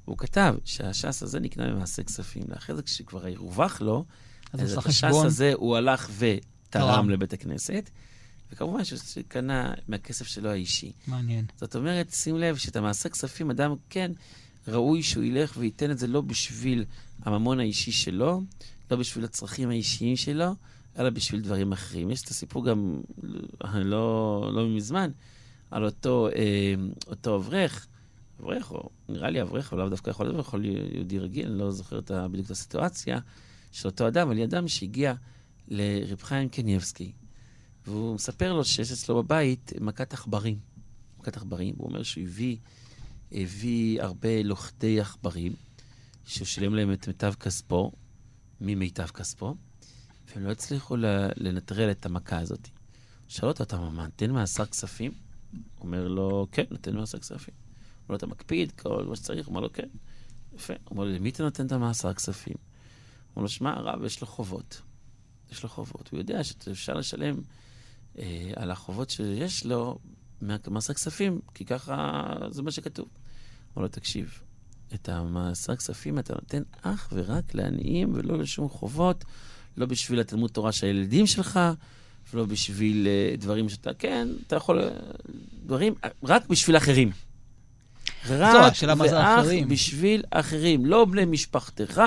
[0.07, 2.43] והוא כתב שהש"ס הזה נקנה ממעשר כספים.
[2.47, 4.05] לאחרי זה, כשכבר הרווח לו,
[4.53, 7.89] אז, אז את הש"ס הזה הוא הלך ותרם לבית הכנסת,
[8.53, 10.91] וכמובן שהוא קנה מהכסף שלו האישי.
[11.07, 11.45] מעניין.
[11.57, 14.11] זאת אומרת, שים לב שאת המעשר כספים, אדם כן
[14.67, 16.85] ראוי שהוא ילך וייתן את זה לא בשביל
[17.21, 18.41] הממון האישי שלו,
[18.91, 20.55] לא בשביל הצרכים האישיים שלו,
[20.99, 22.11] אלא בשביל דברים אחרים.
[22.11, 23.01] יש את הסיפור גם
[23.73, 25.11] לא, לא מזמן,
[25.71, 26.73] על אותו, אה,
[27.07, 27.87] אותו אברך,
[28.39, 31.59] אברך, או נראה לי אברך, או לאו דווקא יכול להיות, יכול להיות יהודי רגיל, אני
[31.59, 33.19] לא זוכר את, בדיוק את הסיטואציה,
[33.71, 35.13] של אותו אדם, אבל אדם שהגיע
[35.67, 37.11] לרב חיים קניבסקי,
[37.87, 40.59] והוא מספר לו שיש אצלו בבית מכת עכברים.
[41.19, 42.57] מכת עכברים, הוא אומר שהוא הביא,
[43.31, 45.53] הביא הרבה לוכדי עכברים,
[46.25, 47.91] שהוא שילם להם את מיטב כספו,
[48.61, 49.55] ממיטב כספו,
[50.27, 50.95] והם לא הצליחו
[51.35, 52.67] לנטרל את המכה הזאת.
[53.27, 55.11] שאל אותו, אתה נותן מאסר כספים?
[55.51, 57.53] הוא אומר לו, כן, נותן מאסר כספים.
[57.53, 59.47] הוא אומר לו, אתה מקפיד, כל מה שצריך?
[59.47, 59.87] הוא אומר לו, כן.
[60.55, 60.73] יפה.
[60.73, 62.53] הוא אומר לו, למי אתה נותן את המאסר כספים?
[62.53, 64.81] הוא אומר לו, שמע, הרב, יש לו חובות.
[65.51, 66.09] יש לו חובות.
[66.11, 67.35] הוא יודע שאפשר לשלם
[68.19, 69.99] אה, על החובות שיש לו
[70.41, 73.07] ממאסר כספים, כי ככה זה מה שכתוב.
[73.75, 74.39] אומר לו, תקשיב,
[74.93, 79.25] את המאסר כספים אתה נותן אך ורק לעניים ולא לשום חובות,
[79.77, 81.59] לא בשביל התלמוד תורה של הילדים שלך,
[82.33, 84.91] ולא בשביל uh, דברים שאתה, כן, אתה יכול, uh,
[85.65, 87.11] דברים, רק בשביל אחרים.
[88.29, 92.01] רק ואך בשביל אחרים, לא בני משפחתך,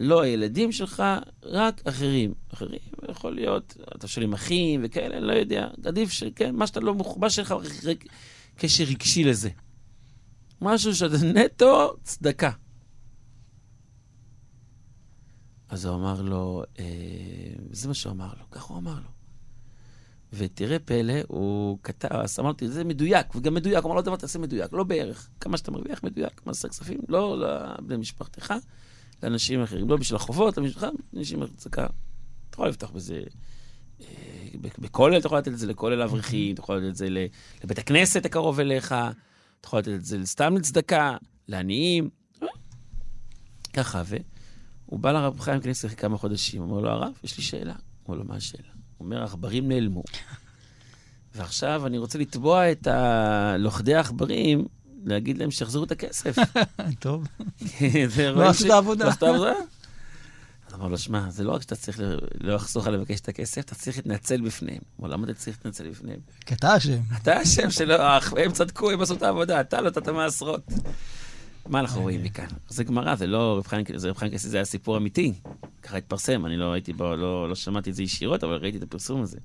[0.00, 1.02] לא הילדים שלך,
[1.42, 2.34] רק אחרים.
[2.52, 2.78] אחרים
[3.10, 5.68] יכול להיות, אתה שואל עם אחים וכאלה, אני לא יודע.
[5.84, 7.54] עדיף שכן, מה שאתה לא מחובר שלך,
[8.56, 9.50] קשר רגשי לזה.
[10.60, 12.50] משהו שאתה נטו צדקה.
[15.68, 16.84] אז הוא אמר לו, אה,
[17.70, 19.10] זה מה שהוא אמר לו, ככה הוא אמר לו.
[20.32, 24.38] ותראה פלא, הוא כתב, אז אמרתי, זה מדויק, וגם מדויק, הוא אמר לו, דבר תעשה
[24.38, 25.28] מדויק, לא בערך.
[25.40, 28.54] כמה שאתה מרוויח מדויק, מעשה כספים, לא לבני משפחתך,
[29.22, 31.86] לאנשים אחרים, לא בשביל החובות, למשפחה, לאנשים צדקה.
[32.50, 33.22] אתה יכול לפתוח בזה,
[34.00, 34.06] אה,
[34.78, 37.08] בכולל אתה יכול לתת את זה לכולל אברכים, אתה יכול לתת את זה
[37.64, 41.16] לבית הכנסת הקרוב אליך, אתה יכול לתת את זה סתם לצדקה,
[41.48, 42.10] לעניים,
[43.72, 47.74] ככה, והוא בא לרב חיים כנסת אחרי כמה חודשים, אומר לו, הרב, יש לי שאלה.
[48.08, 48.68] אומר לו, מה השאלה?
[48.98, 50.02] הוא אומר, העכברים נעלמו.
[51.34, 54.66] ועכשיו אני רוצה לתבוע את הלוכדי העכברים,
[55.04, 56.36] להגיד להם שיחזרו את הכסף.
[57.00, 57.26] טוב.
[58.34, 59.04] לא עשו את העבודה.
[59.04, 59.52] לא עשו את העבודה?
[60.68, 62.00] אז אמר לו, שמע, זה לא רק שאתה צריך
[62.40, 64.80] לא לחסוך על לבקש את הכסף, אתה צריך להתנצל בפניהם.
[64.96, 66.20] הוא למה אתה צריך להתנצל בפניהם?
[66.46, 67.00] כי אתה אשם.
[67.22, 67.94] אתה אשם שלא,
[68.44, 70.72] הם צדקו, הם עשו את העבודה, אתה לא נתת מעשרות.
[71.66, 72.46] מה אנחנו רואים מכאן?
[72.68, 75.32] זה גמרא, זה לא רב חיים, זה רב חיים זה היה סיפור אמיתי.
[75.82, 78.82] ככה התפרסם, אני לא הייתי בו, לא, לא שמעתי את זה ישירות, אבל ראיתי את
[78.82, 79.38] הפרסום הזה.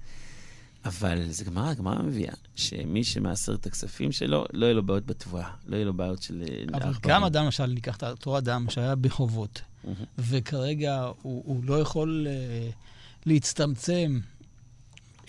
[0.87, 5.49] אבל זה גמרא, גמרא מביאה, שמי שמעשר את הכספים שלו, לא יהיה לו בעיות בתבואה,
[5.65, 6.43] לא יהיה לו בעיות של...
[6.49, 9.61] אה, אבל גם אדם, למשל, ניקח את אותו אדם שהיה בחובות,
[10.17, 12.73] וכרגע הוא, הוא לא יכול uh,
[13.25, 14.19] להצטמצם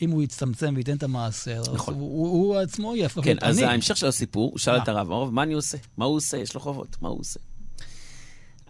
[0.03, 1.95] אם הוא יצטמצם וייתן את המעשר, נכון.
[1.95, 5.31] אז הוא, הוא עצמו יהפוך כן, אז ההמשך של הסיפור, הוא שאל את הרב, הרב,
[5.31, 5.79] מה אני עושה?
[5.97, 6.37] מה הוא עושה?
[6.37, 7.41] יש לו חובות, מה הוא עושה?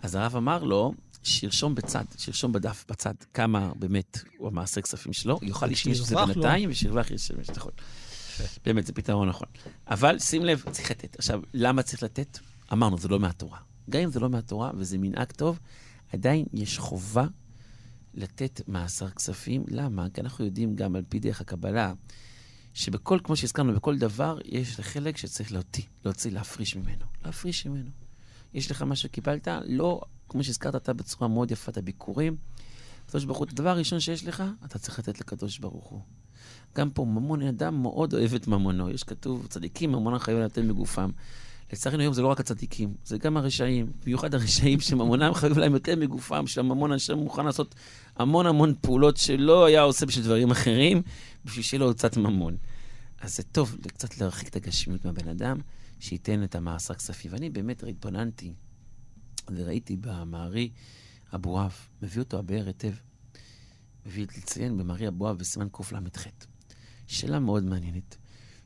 [0.03, 5.39] אז הרב אמר לו, שירשום בצד, שירשום בדף בצד כמה באמת הוא המעשר כספים שלו,
[5.43, 6.27] יוכל להשתמש בזה לו.
[6.27, 7.73] בינתיים, ושירווח ישתמש, נכון.
[8.65, 9.49] באמת, זה פתרון נכון.
[9.89, 11.17] אבל שים לב, צריך לתת.
[11.19, 12.39] עכשיו, למה צריך לתת?
[12.73, 13.59] אמרנו, זה לא מהתורה.
[13.91, 15.59] גם אם זה לא מהתורה וזה מנהג טוב,
[16.13, 17.27] עדיין יש חובה
[18.15, 19.65] לתת מעשר כספים.
[19.69, 20.07] למה?
[20.15, 21.93] כי אנחנו יודעים גם על פי דרך הקבלה,
[22.75, 27.05] שבכל, כמו שהזכרנו, בכל דבר יש חלק שצריך להוציא, להוציא, להפריש ממנו.
[27.25, 27.91] להפריש ממנו.
[28.55, 32.37] יש לך מה שקיבלת, לא, כמו שהזכרת אתה בצורה מאוד יפה, את הביקורים.
[33.07, 36.01] הקדוש ברוך הוא, הדבר הראשון שיש לך, אתה צריך לתת לקדוש ברוך הוא.
[36.77, 38.91] גם פה ממון, אדם מאוד אוהב את ממונו.
[38.91, 41.11] יש כתוב, צדיקים ממונם חייבים לתת מגופם.
[41.73, 45.97] לצערנו היום זה לא רק הצדיקים, זה גם הרשעים, במיוחד הרשעים שממונם חייב להם יותר
[45.97, 47.75] מגופם, שהממון אשר מוכן לעשות
[48.17, 51.03] המון המון פעולות שלא היה עושה בשביל דברים אחרים,
[51.45, 52.57] בשביל שיהיה לו קצת ממון.
[53.21, 55.59] אז זה טוב קצת להרחיק את הגשמיות מהבן אדם,
[56.01, 57.33] שייתן את המעשר כספים.
[57.33, 58.53] ואני באמת התבוננתי
[59.57, 60.71] וראיתי במערי
[61.35, 62.93] אבואב, מביא אותו הבאר היטב.
[64.07, 66.27] מביא לציין במערי אבואב בסימן קל"ח.
[67.07, 68.17] שאלה מאוד מעניינת,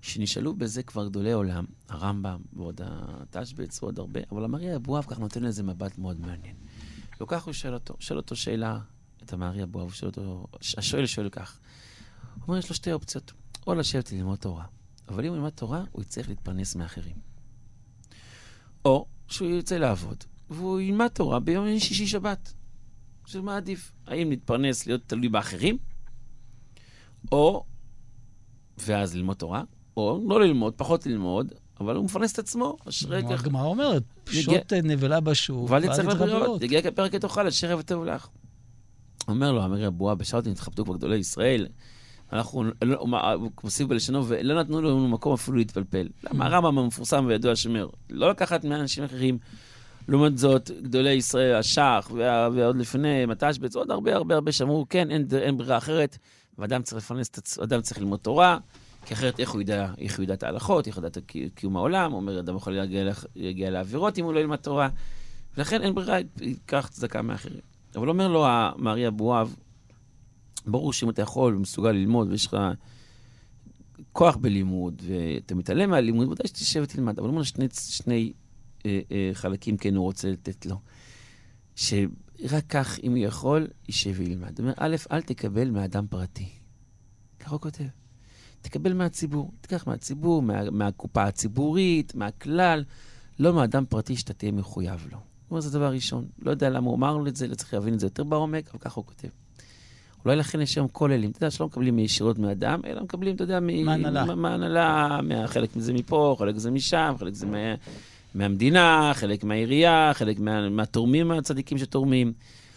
[0.00, 5.42] שנשאלו בזה כבר גדולי עולם, הרמב"ם ועוד התשבץ ועוד הרבה, אבל המערי אבואב כך נותן
[5.42, 6.56] לזה מבט מאוד מעניין.
[7.20, 8.78] לא כך הוא שואל אותו, שואל אותו שאלה,
[9.22, 10.46] את המערי אבואב, הוא שואל אותו,
[10.78, 11.58] השואל שואל כך.
[12.34, 13.32] הוא אומר, יש לו שתי אופציות,
[13.66, 14.64] או לשבת ללמוד תורה,
[15.08, 17.16] אבל אם הוא ילמד תורה, הוא יצטרך להתפרנס מאחרים.
[18.84, 22.52] או שהוא ירצה לעבוד, והוא ילמד תורה ביום שישי שבת.
[23.22, 23.92] עכשיו, מה עדיף?
[24.06, 25.78] האם להתפרנס, להיות תלוי באחרים,
[27.32, 27.64] או,
[28.78, 29.62] ואז ללמוד תורה,
[29.96, 32.76] או לא ללמוד, פחות ללמוד, אבל הוא מפרנס את עצמו.
[32.88, 33.44] אשרי כך.
[33.44, 36.62] הגמרא אומרת, פשוט נבלה בשוק, ואל תצטרך לבריאות.
[36.62, 38.28] יגיע כפרק תאכל, אשר יבוא טוב לך.
[39.28, 41.66] אומר לו, אמרי הבועה, בשעות נתחבטו כבר גדולי ישראל,
[42.32, 42.64] אנחנו,
[42.98, 46.08] הוא מוסיף בלשונו, ולא נתנו לנו מקום אפילו להתפלפל.
[46.24, 49.38] למה הרמב"ם המפורסם וידוע שאומר, לא לקחת מאנשים אחרים.
[50.08, 52.10] לעומת זאת, גדולי ישראל, השח,
[52.54, 56.18] ועוד לפני, מתשבץ, עוד הרבה הרבה הרבה שאמרו, כן, אין, אין ברירה אחרת,
[56.58, 58.58] ואדם צריך לפרנס את עצמו, אדם צריך ללמוד תורה,
[59.06, 61.76] כי אחרת איך הוא ידע, איך הוא ידע את ההלכות, איך הוא ידע את קיום
[61.76, 64.88] העולם, אומר, אדם יכול להגיע, להגיע לעבירות אם הוא לא ילמד תורה,
[65.56, 67.60] ולכן אין ברירה, ייקח צדקה מאחרים.
[67.96, 69.56] אבל אומר לו המארי אבואב,
[70.66, 72.56] ברור שאם אתה יכול ומסוגל ללמוד ויש לך
[74.12, 78.41] כוח בלימוד, ואתה מתעלם מהלימוד, ודאי שתשב ותלמד, אבל אומר שני, שני אה,
[79.32, 80.76] חלקים כן הוא רוצה לתת לו.
[81.76, 84.58] שרק כך, אם הוא יכול, יישב וילמד.
[84.58, 86.48] הוא אומר, א', אל תקבל מאדם פרטי.
[87.40, 87.84] ככה הוא כותב.
[88.60, 89.52] תקבל מהציבור.
[89.60, 92.84] תיקח מהציבור, מה, מהקופה הציבורית, מהכלל,
[93.38, 95.18] לא מאדם פרטי שאתה תהיה מחויב לו.
[95.18, 96.26] הוא אומר, זה דבר ראשון.
[96.42, 98.68] לא יודע למה הוא אמר לו את זה, לא צריך להבין את זה יותר בעומק,
[98.70, 99.28] אבל ככה הוא כותב.
[100.24, 103.60] אולי לכן יש היום כוללים, אתה יודע, שלא מקבלים ישירות מאדם, אלא מקבלים, אתה יודע,
[103.60, 104.34] מהנהלה.
[104.34, 107.74] מהנהלה, חלק מזה מפה, חלק זה משם, חלק זה מה,
[108.34, 112.32] מהמדינה, חלק מהעירייה, חלק מה, מהתורמים הצדיקים שתורמים.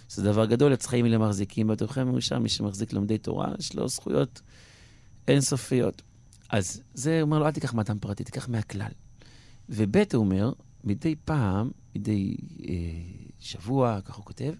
[0.09, 3.87] זה דבר גדול, עץ חיים אלה מחזיקים בתוכם מאושר, מי שמחזיק לומדי תורה, יש לו
[3.87, 4.41] זכויות
[5.27, 6.01] אינסופיות.
[6.49, 8.91] אז זה אומר לו, אל תיקח מאדם פרטי, תיקח מהכלל.
[9.69, 10.51] וב' הוא אומר,
[10.83, 12.35] מדי פעם, מדי
[12.69, 12.73] אה,
[13.39, 14.53] שבוע, ככה הוא כותב,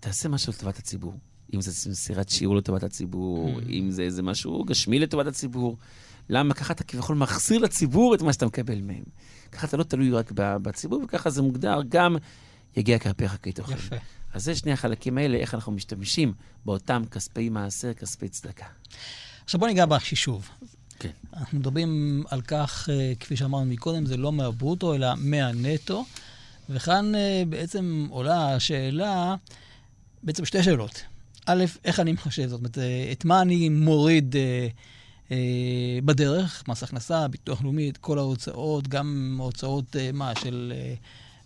[0.00, 1.14] תעשה משהו לטובת הציבור.
[1.54, 3.70] אם זה מסירת שיעור לטובת הציבור, Mm.
[3.70, 5.76] אם זה איזה משהו גשמי לטובת הציבור.
[6.28, 6.54] למה?
[6.54, 9.04] ככה אתה כביכול מחזיר לציבור את מה שאתה מקבל מהם.
[9.52, 12.16] ככה אתה לא תלוי רק בציבור, וככה זה מוגדר גם
[12.76, 13.72] יגיע כפיך כי תאכל.
[13.72, 13.96] יפה.
[14.32, 16.32] אז זה שני החלקים האלה, איך אנחנו משתמשים
[16.64, 18.66] באותם כספי מעשר, כספי צדקה.
[19.44, 20.48] עכשיו בוא ניגע בחישוב.
[20.98, 21.10] כן.
[21.36, 26.04] אנחנו מדברים על כך, אה, כפי שאמרנו מקודם, זה לא מהברוטו, אלא מהנטו.
[26.70, 29.34] וכאן אה, בעצם עולה השאלה,
[30.22, 31.02] בעצם שתי שאלות.
[31.46, 32.48] א', איך אני מחשב?
[32.48, 34.68] זאת אומרת, אה, את מה אני מוריד אה,
[36.04, 40.94] בדרך, מס הכנסה, ביטוח לאומי, את כל ההוצאות, גם הוצאות, אה, מה, של, אה,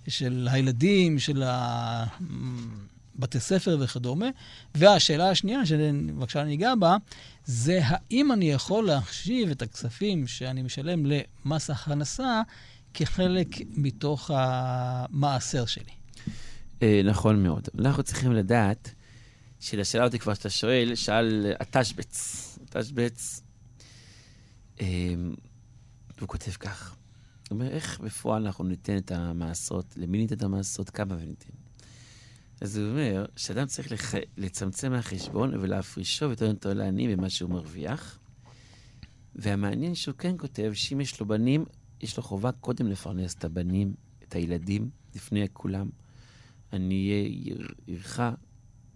[0.08, 2.04] של הילדים, של ה...
[3.18, 4.26] בתי ספר וכדומה.
[4.74, 6.96] והשאלה השנייה, שבבקשה אני אגע בה,
[7.44, 12.42] זה האם אני יכול להחשיב את הכספים שאני משלם למס הכנסה
[12.94, 15.92] כחלק מתוך המעשר שלי.
[16.82, 17.68] אה, נכון מאוד.
[17.78, 18.94] אנחנו צריכים לדעת,
[19.60, 22.58] שלשאלה אותי כבר שאתה שואל, שאל התשבץ.
[22.62, 23.45] התשבץ, אה,
[26.20, 26.96] הוא כותב כך,
[27.48, 31.50] הוא אומר, איך בפועל אנחנו ניתן את המעשרות, למי ניתן את המעשרות, כמה וניתן.
[32.60, 34.14] אז הוא אומר שאדם צריך לח...
[34.36, 38.18] לצמצם מהחשבון ולהפרישו יותר יותר לעניים במה שהוא מרוויח.
[39.34, 41.64] והמעניין שהוא כן כותב שאם יש לו בנים,
[42.00, 45.88] יש לו חובה קודם לפרנס את הבנים, את הילדים, לפני כולם.
[46.72, 47.10] עניי
[47.86, 48.20] עירך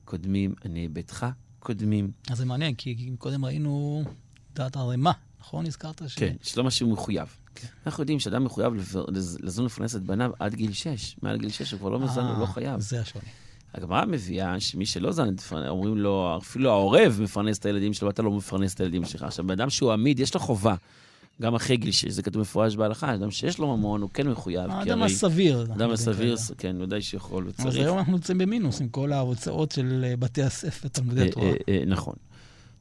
[0.04, 1.26] קודמים, עניי ביתך
[1.58, 2.12] קודמים.
[2.30, 4.04] אז זה מעניין, כי קודם ראינו
[4.54, 5.66] דעת הרמה, נכון?
[5.66, 6.14] הזכרת ש...
[6.14, 7.36] כן, שלא מה שהוא מחויב.
[7.86, 8.72] אנחנו יודעים שאדם מחויב
[9.42, 11.16] לזון לפרנס את בניו עד גיל 6.
[11.22, 12.80] מעל גיל 6 הוא כבר לא מזון, הוא לא אה, חייב.
[12.80, 13.24] זה השוני.
[13.74, 15.28] הגמרא מביאה שמי שלא זן,
[15.68, 19.22] אומרים לו, אפילו העורב מפרנס את הילדים שלו, ואתה לא מפרנס את הילדים שלך.
[19.22, 20.74] עכשיו, בן אדם שהוא עמיד, יש לו חובה.
[21.42, 24.70] גם אחרי גיל שש, זה כתוב מפורש בהלכה, אדם שיש לו ממון, הוא כן מחויב.
[24.70, 25.62] האדם הסביר.
[25.62, 27.68] אדם הסביר, כן, ודאי שיכול וצריך.
[27.68, 31.50] אז היום אנחנו נמצאים במינוס עם כל ההוצאות של אה, בתי הספר, תלמודי התורה.
[31.86, 32.14] נכון.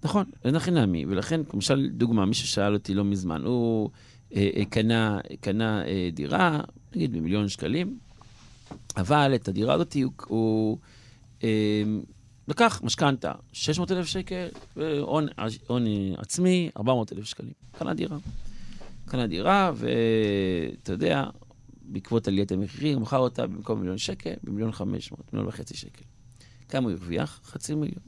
[0.04, 1.06] נכון, אין הכי נעמי.
[1.08, 3.90] ולכן, למשל, דוגמה, מי ששאל אותי לא מזמן, הוא
[4.70, 5.84] קנה, קנה
[6.14, 6.60] דירה,
[6.96, 7.98] נגיד במיליון שקלים,
[8.98, 10.78] אבל את הדירה הזאת הוא, הוא
[11.44, 11.84] אה,
[12.48, 14.48] לקח משכנתה, 600 אלף שקל,
[15.02, 15.28] הון
[16.18, 17.52] עצמי, 400 אלף שקלים.
[17.80, 18.18] קנה דירה.
[19.06, 21.26] קנה דירה, ואתה יודע,
[21.82, 26.04] בעקבות עליית המחירים, הוא מכר אותה במקום מיליון שקל, במיליון 500, מיליון וחצי שקל.
[26.70, 27.40] כמה הוא הרוויח?
[27.44, 28.04] חצי מיליון.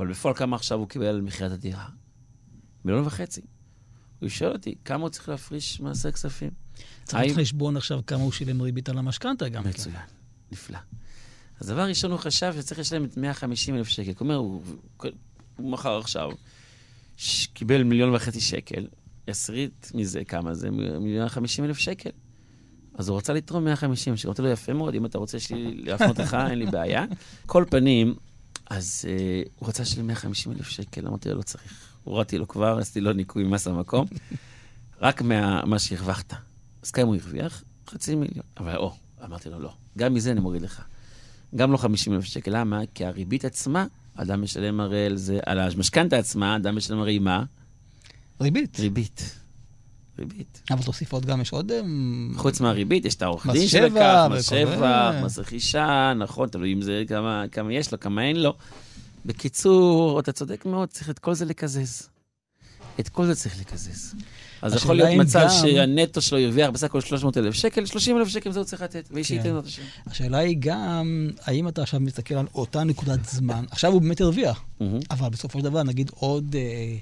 [0.00, 1.86] אבל בפועל כמה עכשיו הוא קיבל על מכירת הדירה?
[2.84, 3.40] מיליון וחצי.
[4.20, 6.50] הוא שואל אותי, כמה הוא צריך להפריש מעשר כספים?
[7.04, 9.62] צריך לעשות חשבון עכשיו כמה הוא שילם ריבית על המשכנתה גם.
[9.62, 9.68] כן.
[9.68, 9.96] מצוין,
[10.52, 10.78] נפלא.
[11.60, 14.12] אז דבר ראשון, הוא חשב שצריך לשלם את 150 אלף שקל.
[14.12, 14.62] כלומר, הוא,
[15.56, 16.30] הוא מכר עכשיו,
[17.52, 18.86] קיבל מיליון וחצי שקל,
[19.26, 20.70] עשירית מזה, כמה זה?
[21.00, 22.10] מיליון וחמישים אלף שקל.
[22.94, 24.28] אז הוא רצה לתרום 150 שקל.
[24.28, 25.38] אמרתי לו, יפה מאוד, אם אתה רוצה
[25.74, 27.04] להפנות לך, אין לי בעיה.
[27.46, 28.14] כל פנים,
[28.70, 31.90] אז uh, הוא רצה לשלם 150 אלף שקל, אמרתי לו, לא צריך.
[32.04, 34.06] הורדתי לו כבר, עשיתי לו ניקוי מס המקום,
[35.02, 35.22] רק
[35.64, 36.34] מה שהרווחת.
[36.82, 37.64] אז כמה הוא הרוויח?
[37.88, 38.44] חצי מיליון.
[38.56, 39.72] אבל או, אמרתי לו, לא.
[39.98, 40.82] גם מזה אני מוריד לך.
[41.56, 42.58] גם לא 50 אלף שקל.
[42.58, 42.80] למה?
[42.94, 47.44] כי הריבית עצמה, אדם משלם הרי על זה, על המשכנתה עצמה, אדם משלם הרי מה?
[48.40, 48.80] ריבית.
[48.80, 49.40] ריבית.
[50.20, 50.62] ריבית.
[50.70, 51.72] אבל תוסיף עוד גם, יש עוד...
[51.72, 56.82] אמ, חוץ מהריבית, יש את העורך דין שלקח, מס שבח, מס רכישה, נכון, תלוי אם
[56.82, 58.54] זה, כמה, כמה יש לו, כמה אין לו.
[59.26, 62.08] בקיצור, אתה צודק מאוד, צריך את כל זה לקזז.
[63.00, 64.14] את כל זה צריך לקזז.
[64.62, 65.48] אז יכול להיות מצב גם...
[65.48, 69.08] שהנטו שלו ירוויח בסך הכל 300 אלף שקל, 30 אלף שקל זה הוא צריך לתת,
[69.10, 69.82] ואיש ייתן לו את השם.
[70.06, 74.62] השאלה היא גם, האם אתה עכשיו מסתכל על אותה נקודת זמן, עכשיו הוא באמת הרוויח,
[75.10, 76.96] אבל בסופו של דבר, נגיד עוד אה,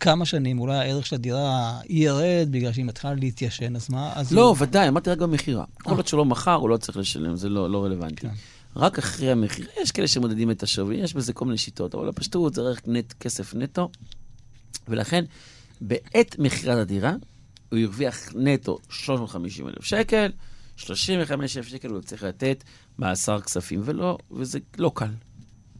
[0.00, 4.12] כמה שנים, אולי הערך של הדירה ירד בגלל שהיא מתחילה להתיישן, אז מה?
[4.14, 4.56] אז לא, הוא...
[4.58, 5.64] ודאי, אמרתי רק במכירה.
[5.82, 8.16] כל עוד שלא מכר, הוא לא צריך לשלם, זה לא, לא רלוונטי.
[8.16, 8.34] כן.
[8.76, 12.54] רק אחרי המכירה, יש כאלה שמודדים את השווי, יש בזה כל מיני שיטות, אבל הפשטות
[12.54, 13.90] זה רק נט, כסף נטו,
[14.88, 15.24] ולכן...
[15.80, 17.14] בעת מכירת הדירה,
[17.70, 20.32] הוא הרוויח נטו 350 אלף שקל,
[20.76, 22.64] 35 אלף שקל הוא צריך לתת
[22.98, 25.10] מאסר כספים, ולא, וזה לא קל.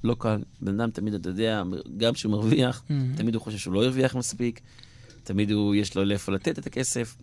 [0.04, 0.42] לא קל.
[0.60, 1.62] בן אדם תמיד, אתה יודע,
[1.96, 3.16] גם כשהוא מרוויח, mm-hmm.
[3.16, 4.60] תמיד הוא חושב שהוא לא הרוויח מספיק,
[5.22, 7.16] תמיד הוא, יש לו לאיפה לתת את הכסף.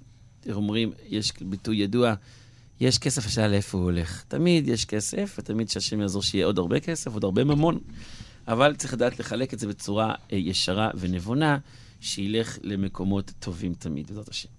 [0.51, 2.13] אומרים, יש ביטוי ידוע,
[2.79, 4.23] יש כסף, השאלה לאיפה הוא הולך.
[4.27, 7.79] תמיד יש כסף, ותמיד שהשם יעזור שיהיה עוד הרבה כסף, עוד הרבה ממון,
[8.47, 11.57] אבל צריך לדעת לחלק את זה בצורה אה, ישרה ונבונה.
[11.99, 14.49] שילך למקומות טובים תמיד, בעזרת השם.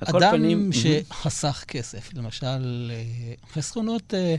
[0.00, 0.70] אדם פנים...
[0.72, 4.36] שחסך כסף, למשל, אה, חסכונות, אה,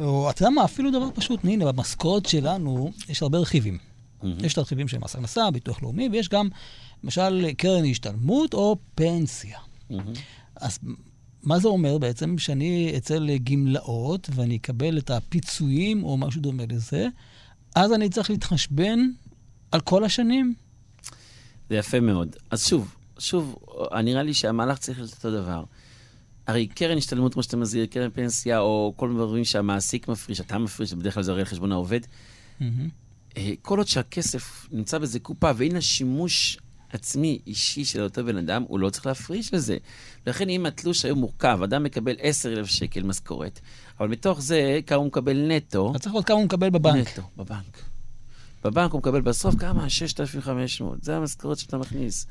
[0.00, 3.78] או אתה יודע מה, אפילו דבר פשוט, הנה, במשכורת שלנו יש הרבה רכיבים.
[3.78, 4.26] Mm-hmm.
[4.42, 6.48] יש את הרכיבים של מס הכנסה, ביטוח לאומי, ויש גם,
[7.04, 9.58] למשל, קרן השתלמות או פנסיה.
[9.90, 9.94] Mm-hmm.
[10.56, 10.78] אז
[11.42, 12.38] מה זה אומר בעצם?
[12.38, 17.08] שאני אצא לגמלאות ואני אקבל את הפיצויים או משהו דומה לזה,
[17.74, 18.98] אז אני צריך להתחשבן
[19.72, 20.54] על כל השנים?
[21.68, 22.36] זה יפה מאוד.
[22.50, 23.56] אז שוב, שוב,
[24.04, 25.64] נראה לי שהמהלך צריך להיות אותו דבר.
[26.46, 30.58] הרי קרן השתלמות, כמו שאתה מזהיר, קרן פנסיה, או כל מיני דברים שהמעסיק מפריש, אתה
[30.58, 32.00] מפריש, בדרך כלל זה הרי על חשבון העובד.
[32.60, 32.64] Mm-hmm.
[33.62, 36.58] כל עוד שהכסף נמצא באיזה קופה ואין שימוש
[36.92, 39.76] עצמי אישי של אותו בן אדם, הוא לא צריך להפריש לזה.
[40.26, 43.60] לכן אם התלוש היום מורכב, אדם מקבל 10,000 שקל משכורת,
[44.00, 45.90] אבל מתוך זה כמה הוא מקבל נטו.
[45.90, 47.08] אתה צריך לראות כמה הוא מקבל בבנק.
[47.08, 47.82] נטו, בבנק.
[48.64, 49.90] בבנק הוא מקבל בסוף כמה?
[49.90, 51.04] 6,500.
[51.04, 52.26] זה המשכורת שאתה מכניס.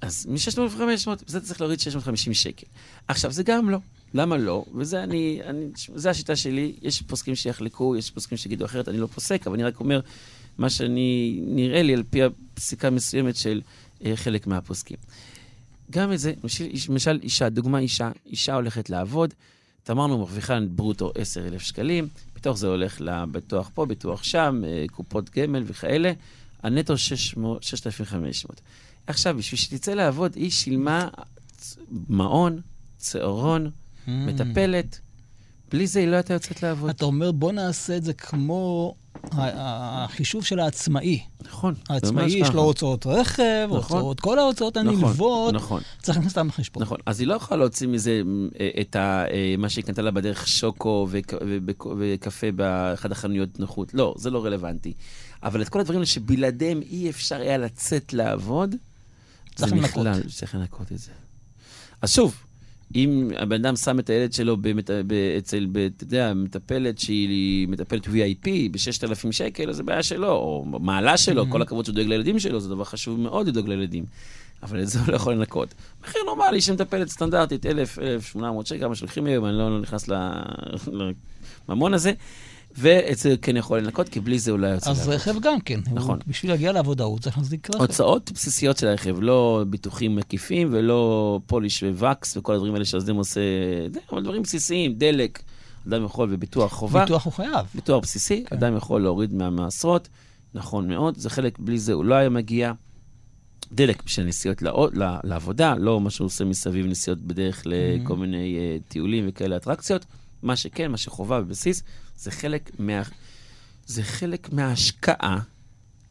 [0.00, 2.66] אז מ-6,500, זה צריך להוריד 650 שקל.
[3.08, 3.78] עכשיו, זה גם לא.
[4.14, 4.64] למה לא?
[4.74, 6.74] וזה אני, אני, זה השיטה שלי.
[6.82, 10.00] יש פוסקים שיחלקו, יש פוסקים שיגידו אחרת, אני לא פוסק, אבל אני רק אומר
[10.58, 13.60] מה שאני, נראה לי על פי הפסיקה מסוימת של
[14.04, 14.96] אה, חלק מהפוסקים.
[15.90, 16.32] גם את זה,
[16.88, 19.34] למשל אישה, דוגמה אישה, אישה הולכת לעבוד,
[19.90, 25.62] אמרנו, מרוויחה ברוטו 10,000 שקלים, מתוך זה הולך לביטוח פה, ביטוח שם, אה, קופות גמל
[25.66, 26.12] וכאלה,
[26.62, 28.60] הנטו 6,500.
[29.08, 31.08] עכשיו, בשביל שתצא לעבוד, היא שילמה
[32.08, 32.60] מעון,
[32.96, 34.10] צהרון, hmm.
[34.10, 35.00] מטפלת.
[35.70, 36.90] בלי זה היא לא הייתה יוצאת לעבוד.
[36.90, 38.94] אתה אומר, בוא נעשה את זה כמו
[39.32, 41.20] החישוב של העצמאי.
[41.42, 41.74] נכון.
[41.88, 46.48] העצמאי יש לו הוצאות רכב, נכון, הוצאות, כל ההוצאות נכון, הנלוות, נכון, צריך להכניס אותם
[46.48, 46.82] לחשבון.
[46.82, 48.22] נכון, אז היא לא יכולה להוציא מזה
[48.60, 51.08] אה, את ה, אה, מה שהיא קנתה לה בדרך שוקו
[51.98, 53.94] וקפה באחד החנויות נוחות.
[53.94, 54.92] לא, זה לא רלוונטי.
[55.42, 58.74] אבל את כל הדברים האלה שבלעדיהם אי אפשר היה לצאת לעבוד,
[59.58, 60.06] צריך לנקות.
[60.28, 61.10] צריך לנקות את זה.
[62.02, 62.34] אז שוב,
[62.94, 64.90] אם הבן אדם שם את הילד שלו במת...
[65.06, 65.12] ב...
[65.38, 65.66] אצל.
[65.96, 71.42] אתה יודע, מטפלת שהיא מטפלת VIP ב-6,000 שקל, אז זה בעיה שלו, או מעלה שלו,
[71.42, 71.52] Mhm.
[71.52, 74.04] כל הכבוד שהוא דואג לילדים שלו, זה דבר חשוב מאוד לדאוג לילדים.
[74.62, 75.74] אבל את זה הוא לא יכול לנקות.
[76.02, 80.08] מחיר נורמלי שמטפלת סטנדרטית, 1,000, 1,800 שקל, מה שלוקחים היום, אני לא, לא נכנס
[81.68, 82.12] לממון הזה,
[82.78, 85.14] ואת זה כן יכול לנקות, כי בלי זה הוא לא יוצא אז לעבוד.
[85.14, 85.80] רכב גם כן.
[85.92, 86.18] נכון.
[86.26, 87.80] בשביל להגיע לעבודה הוא צריך להחזיק רכב.
[87.80, 93.40] הוצאות בסיסיות של הרכב, לא ביטוחים מקיפים ולא פוליש ווקס וכל הדברים האלה שהזדם עושה,
[93.92, 95.42] זה, אבל דברים בסיסיים, דלק,
[95.88, 97.00] אדם יכול, וביטוח חובה.
[97.04, 97.66] ביטוח הוא חייב.
[97.74, 98.56] ביטוח בסיסי, כן.
[98.56, 100.08] אדם יכול להוריד מהמעשרות,
[100.54, 102.72] נכון מאוד, זה חלק, בלי זה הוא לא היה מגיע.
[103.72, 108.16] דלק בשביל נסיעות לעו- ל- לעבודה, לא מה שהוא עושה מסביב נסיעות בדרך לכל Mhm.
[108.16, 110.04] מיני uh, טיולים וכאלה אטרקציות.
[110.42, 111.82] מה שכן, מה שחובה בבסיס,
[112.16, 113.02] זה חלק, מה,
[113.86, 115.38] זה חלק מההשקעה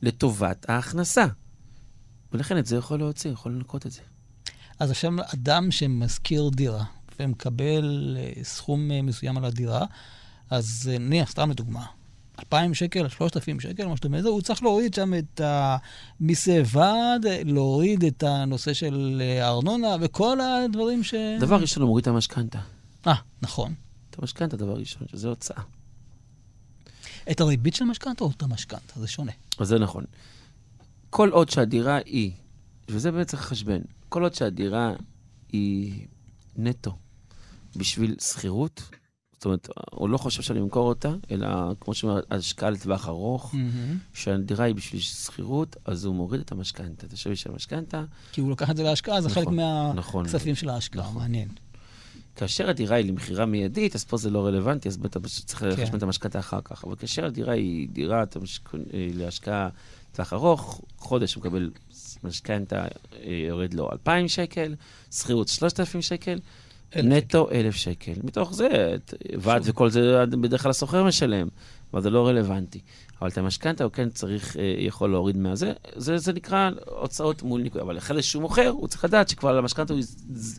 [0.02, 1.26] לטובת ההכנסה.
[2.32, 4.02] ולכן את זה יכול להוציא, יכול לנקות את זה.
[4.80, 6.84] אז עכשיו אדם שמשכיר דירה
[7.20, 9.86] ומקבל אה, סכום אה, מסוים על הדירה,
[10.50, 11.86] אז אה, נניח, סתם לדוגמה,
[12.40, 18.04] 2,000 שקל, 3,000 שקל, מה שאתה אומר, הוא צריך להוריד שם את המיסי ועד, להוריד
[18.04, 21.14] את הנושא של הארנונה וכל הדברים ש...
[21.40, 22.60] דבר ראשון, הוא מוריד את המשכנתה.
[23.08, 23.74] אה, נכון.
[24.18, 25.64] את המשכנתה, דבר ראשון, שזה הוצאה.
[27.32, 29.00] את הריבית של המשכנתה או את המשכנתה?
[29.00, 29.32] זה שונה.
[29.60, 30.04] אז זה נכון.
[31.10, 32.32] כל עוד שהדירה היא,
[32.90, 34.94] וזה באמת צריך לחשבן, כל עוד שהדירה
[35.50, 36.08] היא
[36.56, 36.98] נטו
[37.76, 38.82] בשביל שכירות,
[39.34, 41.48] זאת אומרת, הוא לא חושב שאני אמכור אותה, אלא
[41.80, 43.56] כמו שאומר, השקעה לטווח ארוך,
[44.14, 48.04] שהדירה היא בשביל שכירות, אז הוא מוריד את המשכנתה, את השווי של המשכנתה.
[48.32, 50.24] כי הוא לקח את זה להשקעה, זה חלק נכון, נכון.
[50.24, 51.22] מהכספים של ההשקעה, נכון.
[51.22, 51.50] מעניין.
[52.38, 55.68] כאשר הדירה היא למכירה מיידית, אז פה זה לא רלוונטי, אז בטח צריך כן.
[55.70, 56.84] לחשבן את המשכנתה אחר כך.
[56.86, 58.80] אבל כאשר הדירה היא דירה המשק- אה,
[59.14, 59.70] להשקעה
[60.14, 61.70] לטווח ארוך, חודש הוא מקבל
[62.24, 62.88] משכנתה, אה,
[63.48, 64.76] יורד לו 2,000 שקל,
[65.12, 66.40] שכירות 3,000 שקל,
[66.96, 68.14] נטו 1,000 שקל.
[68.24, 68.96] מתוך זה,
[69.40, 71.48] ועד וכל זה בדרך כלל השוכר משלם,
[71.94, 72.80] אבל זה לא רלוונטי.
[73.22, 75.74] אבל את המשכנתה הוא כן צריך, אה, יכול להוריד מהזה.
[75.96, 77.82] זה, זה נקרא הוצאות מול ניקוי.
[77.82, 80.02] אבל אחרי שהוא מוכר, הוא צריך לדעת שכבר על המשכנתה הוא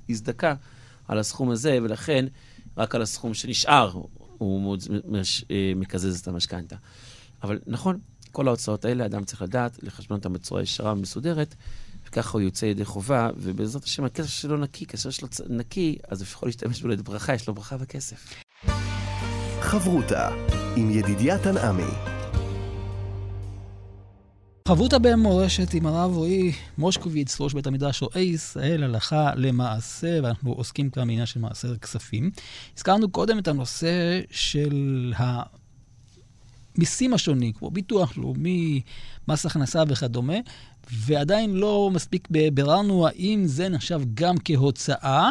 [0.08, 0.54] הזדכה
[1.08, 2.24] על הסכום הזה, ולכן
[2.76, 4.02] רק על הסכום שנשאר
[4.38, 4.76] הוא
[5.50, 6.76] אה, מקזז את המשכנתה.
[7.42, 7.98] אבל נכון,
[8.32, 11.54] כל ההוצאות האלה, אדם צריך לדעת, לחשבן אותן בצורה ישרה ומסודרת,
[12.08, 16.28] וככה הוא יוצא ידי חובה, ובעזרת השם, הכסף שלו נקי, כסף שלו נקי, אז הוא
[16.28, 18.34] יכול להשתמש בו לברכה, יש לו ברכה בכסף.
[19.60, 20.28] חברותה
[20.76, 22.17] עם ידידיה תנעמי.
[24.68, 30.90] חברותא במורשת עם הרב רועי מושקוביץ, ראש בית המדרש רואה ישראל, הלכה למעשה, ואנחנו עוסקים
[30.90, 32.30] כאן בעניין של מעשר כספים.
[32.76, 35.12] הזכרנו קודם את הנושא של
[36.76, 38.80] המיסים השונים, כמו ביטוח לאומי,
[39.28, 40.36] מס הכנסה וכדומה,
[40.92, 45.30] ועדיין לא מספיק ביררנו האם זה נחשב גם כהוצאה,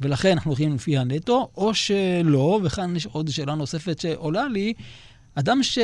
[0.00, 4.72] ולכן אנחנו הולכים לפי הנטו, או שלא, וכאן יש עוד שאלה נוספת שעולה לי,
[5.34, 5.78] אדם ש...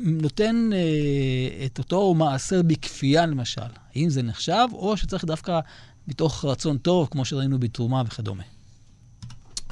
[0.00, 3.60] נותן אה, את אותו מעשר בכפייה, למשל,
[3.94, 5.60] האם זה נחשב, או שצריך דווקא
[6.08, 8.42] מתוך רצון טוב, כמו שראינו בתרומה וכדומה.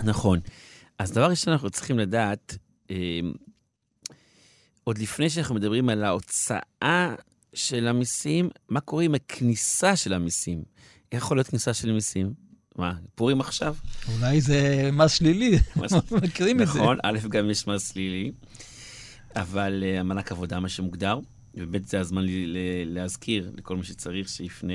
[0.05, 0.41] נכון.
[0.99, 2.57] אז דבר ראשון, אנחנו צריכים לדעת,
[2.91, 3.21] אה,
[4.85, 7.15] עוד לפני שאנחנו מדברים על ההוצאה
[7.55, 10.63] של המיסים, מה קורה עם הכניסה של המיסים?
[11.13, 12.33] איך יכול להיות כניסה של מיסים?
[12.77, 13.77] מה, פורים עכשיו?
[14.09, 15.59] אולי זה מס שלילי,
[16.23, 16.79] מכירים את זה.
[16.79, 18.33] נכון, א', גם יש מס שלילי,
[19.37, 21.19] אבל uh, המענק עבודה, מה שמוגדר,
[21.55, 22.59] ובאמת זה הזמן לי- ל-
[22.95, 24.75] להזכיר לכל מי שצריך שיפנה.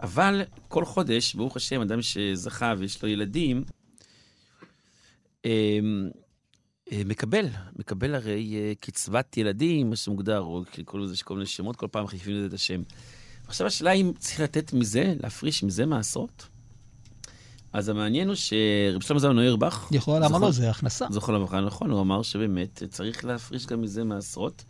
[0.00, 3.64] אבל כל חודש, ברוך השם, אדם שזכה ויש לו ילדים,
[5.44, 5.78] אה,
[6.92, 7.46] אה, מקבל,
[7.76, 10.62] מקבל הרי אה, קצבת ילדים, מה שמוגדר, או
[11.24, 12.82] כל מיני שמות, כל פעם מחליפים לזה את השם.
[13.46, 16.48] עכשיו השאלה אם צריך לתת מזה, להפריש מזה מעשרות?
[17.72, 20.50] אז המעניין הוא שרב שלמה זלמן נוירבך, יכול, למה זכור- לא?
[20.50, 21.06] זה הכנסה.
[21.10, 24.64] זוכר לברכה, נכון, הוא אמר שבאמת צריך להפריש גם מזה מעשרות.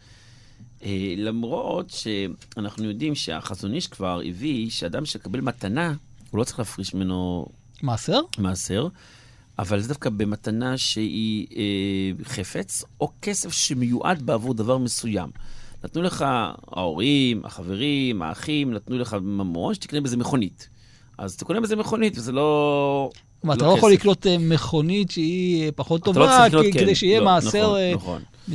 [0.82, 5.94] אה, למרות שאנחנו יודעים שהחזון איש כבר הביא שאדם שקבל מתנה,
[6.30, 7.46] הוא לא צריך להפריש ממנו
[7.82, 8.20] מעשר?
[8.38, 8.88] מעשר,
[9.59, 15.30] אבל זה דווקא במתנה שהיא אה, חפץ, או כסף שמיועד בעבור דבר מסוים.
[15.84, 16.24] נתנו לך
[16.66, 20.68] ההורים, החברים, האחים, נתנו לך ממון שתקנה בזה מכונית.
[21.20, 23.10] אז אתה קונה בזה מכונית, וזה לא...
[23.40, 23.92] כלומר, אתה לא לא יכול.
[23.92, 26.72] לקנות אה, מכונית שהיא אה, פחות לא טובה, כן.
[26.72, 27.76] כדי שיהיה לא, מעשר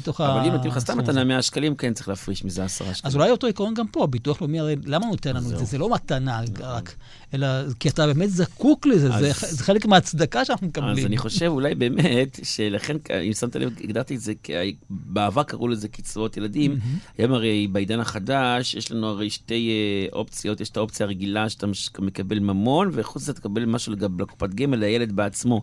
[0.08, 0.38] נכון, אה, נכון.
[0.38, 0.98] מתוך אבל אם נותנים לך סתם.
[0.98, 2.96] מתנה 100 שקלים, כן צריך להפריש מזה 10 שקלים.
[3.04, 5.66] אז אולי אותו עיקרון גם פה, ביטוח לאומי הרי, למה נותן לנו את זה?
[5.66, 6.96] זה לא מתנה רק,
[7.34, 7.48] אלא
[7.80, 10.98] כי אתה באמת זקוק לזה, זה אז- ח- זה חלק מהצדקה שאנחנו מקבלים.
[10.98, 14.54] אז אני חושב אולי באמת, שלכן, אם שמת לב, הגדרתי את זה, כי
[14.90, 16.80] בעבר קראו לזה קצבאות ילדים,
[17.18, 21.68] היום הרי בעידן החדש, יש לנו הרי שתי אה, אופציות, יש את האופציה הרגילה שאתה
[22.00, 25.62] מקבל ממון, וחוץ מזה תקבל משהו לקופת גמל לילד בעצמו.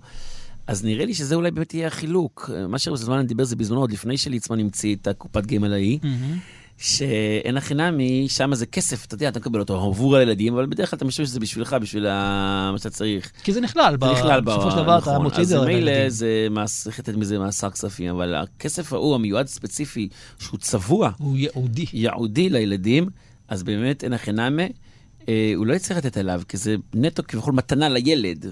[0.66, 2.50] אז נראה לי שזה אולי באמת יהיה החילוק.
[2.68, 5.98] מה שרוזלמן דיבר זה בזמנו, עוד לפני שליצמן המציא את הקופת גמל ההיא.
[6.02, 6.38] מהמם.
[6.78, 10.90] שאין הכי נמי, שם זה כסף, אתה יודע, אתה מקבל אותו עבור הילדים, אבל בדרך
[10.90, 13.32] כלל אתה משתמש שזה בשבילך, בשביל ה- מה שאתה צריך.
[13.44, 15.22] כי זה נכלל, זה נכלל בסופו ב- של דבר אתה נכון.
[15.22, 16.08] מוציא את זה אז מילא.
[16.08, 20.08] זה מס- צריך לתת מזה מאסר כספים, אבל הכסף ההוא, המיועד ספציפי,
[20.38, 21.84] שהוא צבוע, הוא ייעודי.
[21.92, 23.06] ייעודי לילדים,
[23.48, 24.68] אז באמת אין הכי נמי.
[25.28, 28.46] אה, הוא לא יצטרך לתת עליו, כי זה נטו כביכול מתנה לילד,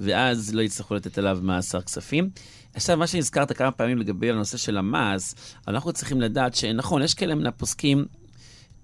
[0.00, 2.30] ואז לא יצטרכו לתת עליו מאסר כספים.
[2.74, 5.34] עכשיו, מה שהזכרת כמה פעמים לגבי הנושא של המס,
[5.68, 8.06] אנחנו צריכים לדעת שנכון, יש כאלה מן הפוסקים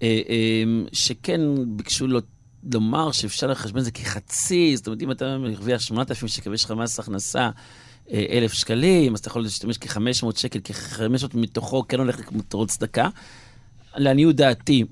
[0.01, 2.19] אה, אה, שכן ביקשו לו,
[2.73, 6.71] לומר שאפשר לחשבן את זה כחצי, זאת אומרת, אם אתה מרוויח 8,000 שקל ויש לך
[6.71, 7.49] מס הכנסה
[8.11, 13.09] אה, 1,000 שקלים, אז אתה יכול להשתמש כ-500 שקל, כ-500 מתוכו כן הולך למטרות צדקה.
[13.95, 14.85] לעניות דעתי,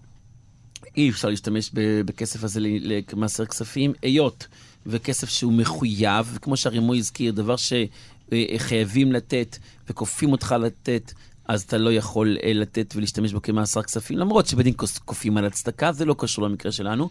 [0.98, 1.70] אי אפשר להשתמש
[2.06, 4.48] בכסף הזה למעשר כספים, היות
[4.86, 9.58] וכסף שהוא מחויב, וכמו שהרימו הזכיר, דבר שחייבים לתת
[9.90, 11.14] וכופים אותך לתת,
[11.48, 14.74] אז אתה לא יכול אה, לתת ולהשתמש בו כמאסר כספים, למרות שבדין
[15.06, 17.10] כופים על הצדקה, זה לא קשור למקרה שלנו.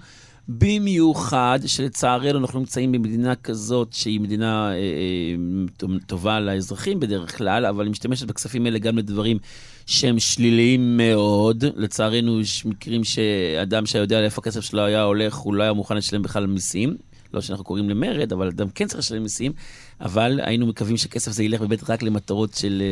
[0.48, 7.84] במיוחד שלצערנו אנחנו נמצאים במדינה כזאת שהיא מדינה אה, אה, טובה לאזרחים בדרך כלל, אבל
[7.84, 9.38] היא משתמשת בכספים האלה גם לדברים
[9.86, 11.64] שהם שליליים מאוד.
[11.76, 16.22] לצערנו יש מקרים שאדם שיודע לאיפה הכסף שלו היה הולך, הוא לא היה מוכן לשלם
[16.22, 16.96] בכלל מיסים.
[17.34, 19.52] לא שאנחנו קוראים למרד, אבל אדם כן צריך לשלם מיסים,
[20.00, 22.82] אבל היינו מקווים שכסף זה ילך באמת רק למטרות של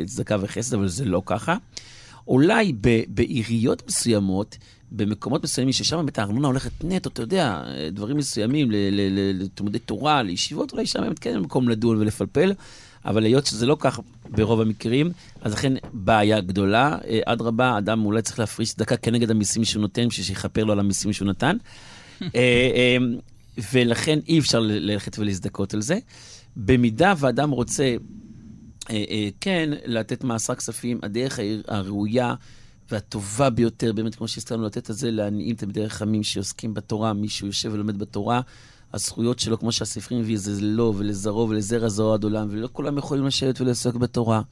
[0.00, 1.56] אה, צדקה וחסד, אבל זה לא ככה.
[2.28, 4.56] אולי ב- בעיריות מסוימות,
[4.92, 7.62] במקומות מסוימים ששם באמת הארנונה הולכת נטו, אתה יודע,
[7.92, 12.52] דברים מסוימים, ל- ל- ל- לתלמודי תורה, לישיבות, אולי שם באמת כן מקום לדון ולפלפל,
[13.04, 16.98] אבל היות שזה לא כך ברוב המקרים, אז לכן בעיה גדולה.
[17.08, 20.78] אה, אדרבה, אדם אולי צריך להפריש צדקה כנגד המיסים שהוא נותן, בשביל שיכפר לו על
[20.80, 21.56] המיסים שהוא נתן.
[23.72, 25.98] ולכן אי אפשר ללכת ולהזדכות על זה.
[26.56, 27.96] במידה ואדם רוצה
[28.90, 32.34] אה, אה, כן לתת מאסר כספים, הדרך הר- הראויה
[32.90, 37.70] והטובה ביותר, באמת, כמו שהזכרנו, לתת את זה לעניים תלמידי חכמים שעוסקים בתורה, מי שיושב
[37.72, 38.40] ולומד בתורה,
[38.92, 43.26] הזכויות שלו, כמו שהספרים מביא, זה לו ולזרעו ולזרע זרוע עד עולם, ולא כולם יכולים
[43.26, 44.42] לשבת ולעסוק בתורה.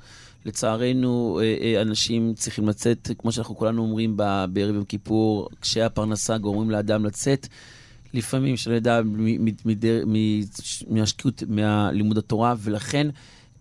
[0.44, 6.38] לצערנו, אה, אה, אנשים צריכים לצאת, כמו שאנחנו כולנו אומרים בערב יום כיפור, קשיי הפרנסה
[6.38, 7.46] גורמים לאדם לצאת.
[8.14, 8.54] לפעמים,
[9.64, 10.40] מדר- מ-
[10.88, 13.06] מהשקיעות, מהלימוד התורה, ולכן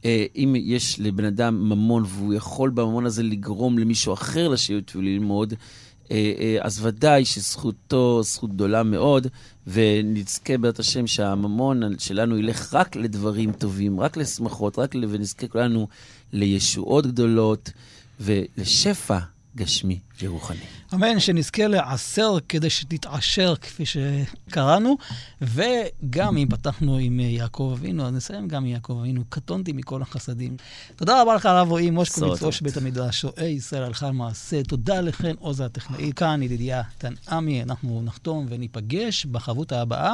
[0.05, 5.53] אה, אם יש לבן אדם ממון והוא יכול בממון הזה לגרום למישהו אחר לשבת וללמוד,
[6.11, 9.27] אה, אה, אז ודאי שזכותו זכות גדולה מאוד,
[9.67, 14.95] ונזכה בעזרת השם שהממון שלנו ילך רק לדברים טובים, רק לשמחות, רק.
[15.09, 15.87] ונזכה כולנו
[16.33, 17.71] לישועות גדולות
[18.19, 19.19] ולשפע
[19.55, 20.59] גשמי ורוחני.
[20.93, 24.97] אמן, שנזכה לעשר כדי שתתעשר, כפי שקראנו.
[25.41, 29.23] וגם אם פתחנו עם יעקב אבינו, אז נסיים גם עם יעקב אבינו.
[29.29, 30.57] קטונתי מכל החסדים.
[30.95, 32.43] תודה רבה לך, הרב רועי מושקוביץ.
[32.43, 34.63] ראש בית המדרש, שועי ישראל הלכה למעשה.
[34.63, 36.11] תודה לכן, עוז הטכנאי.
[36.15, 40.13] כאן ידידיה תנעמי, אנחנו נחתום וניפגש בחברותה הבאה.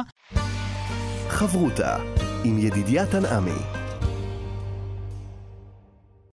[1.28, 1.96] חברותה
[2.44, 3.85] עם ידידיה תנעמי.